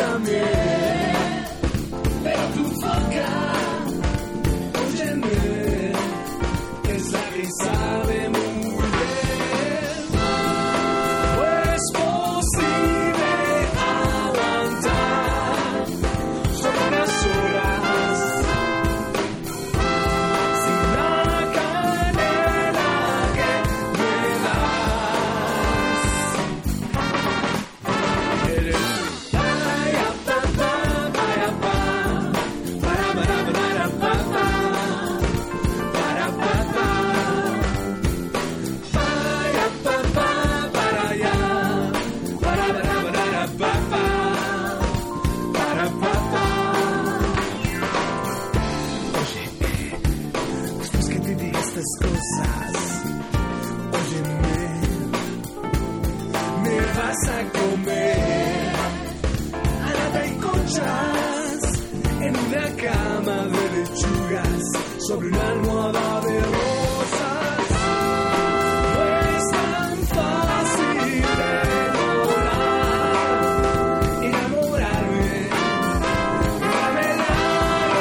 someday. 0.02 0.51
Sobre 65.06 65.28
una 65.28 65.48
almohada 65.48 66.20
de 66.20 66.40
rosas. 66.40 67.58
No 68.94 69.02
es 69.36 69.44
tan 69.50 69.96
fácil 70.06 71.24
enamorar, 72.22 72.72
enamorarme. 74.22 75.32
Dame 76.72 77.08
la 77.18 77.34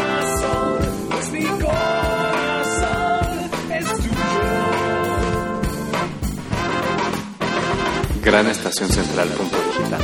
razón, 0.07 0.79
pues 1.09 1.27
mi 1.31 1.45
corazón 1.63 3.29
es 3.71 3.87
tuyo. 3.97 4.19
Gran 8.23 8.45
Estación 8.47 8.89
Central 8.89 9.29
punto 9.29 9.57
digital. 9.57 10.01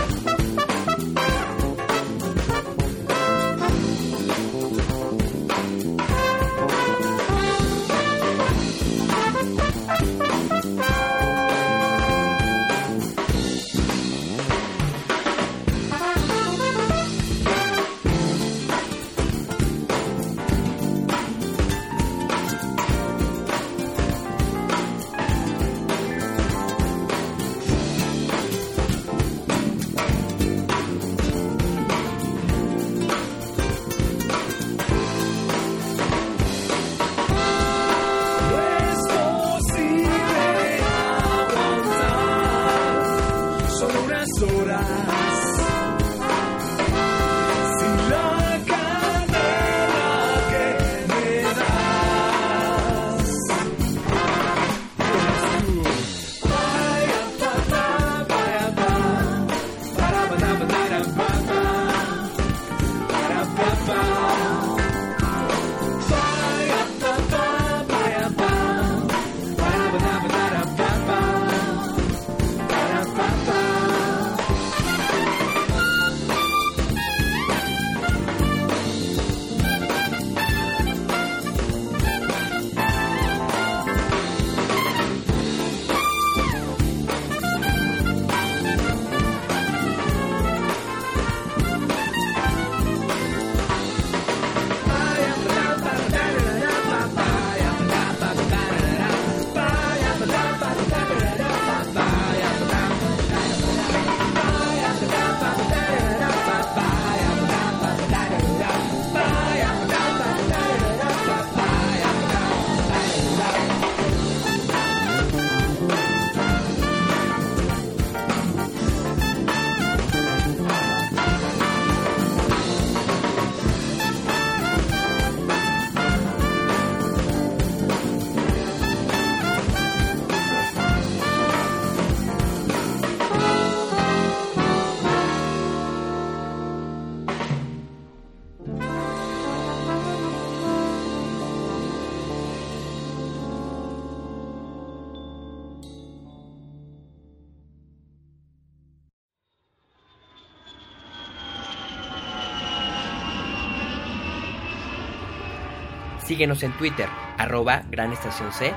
Síguenos 156.38 156.62
en 156.62 156.72
Twitter, 156.74 157.10
arroba 157.40 157.82
Gran 157.90 158.14
Estación 158.14 158.54
C, 158.54 158.72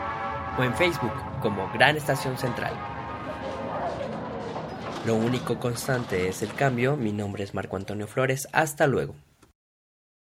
o 0.57 0.65
en 0.65 0.75
Facebook 0.77 1.13
como 1.43 1.71
Gran 1.75 1.95
Estación 1.95 2.39
Central. 2.39 2.73
Lo 5.05 5.15
único 5.17 5.61
constante 5.61 6.27
es 6.27 6.41
el 6.41 6.55
cambio. 6.55 6.97
Mi 6.97 7.13
nombre 7.13 7.45
es 7.45 7.53
Marco 7.53 7.77
Antonio 7.77 8.07
Flores. 8.07 8.49
Hasta 8.53 8.87
luego. 8.87 9.15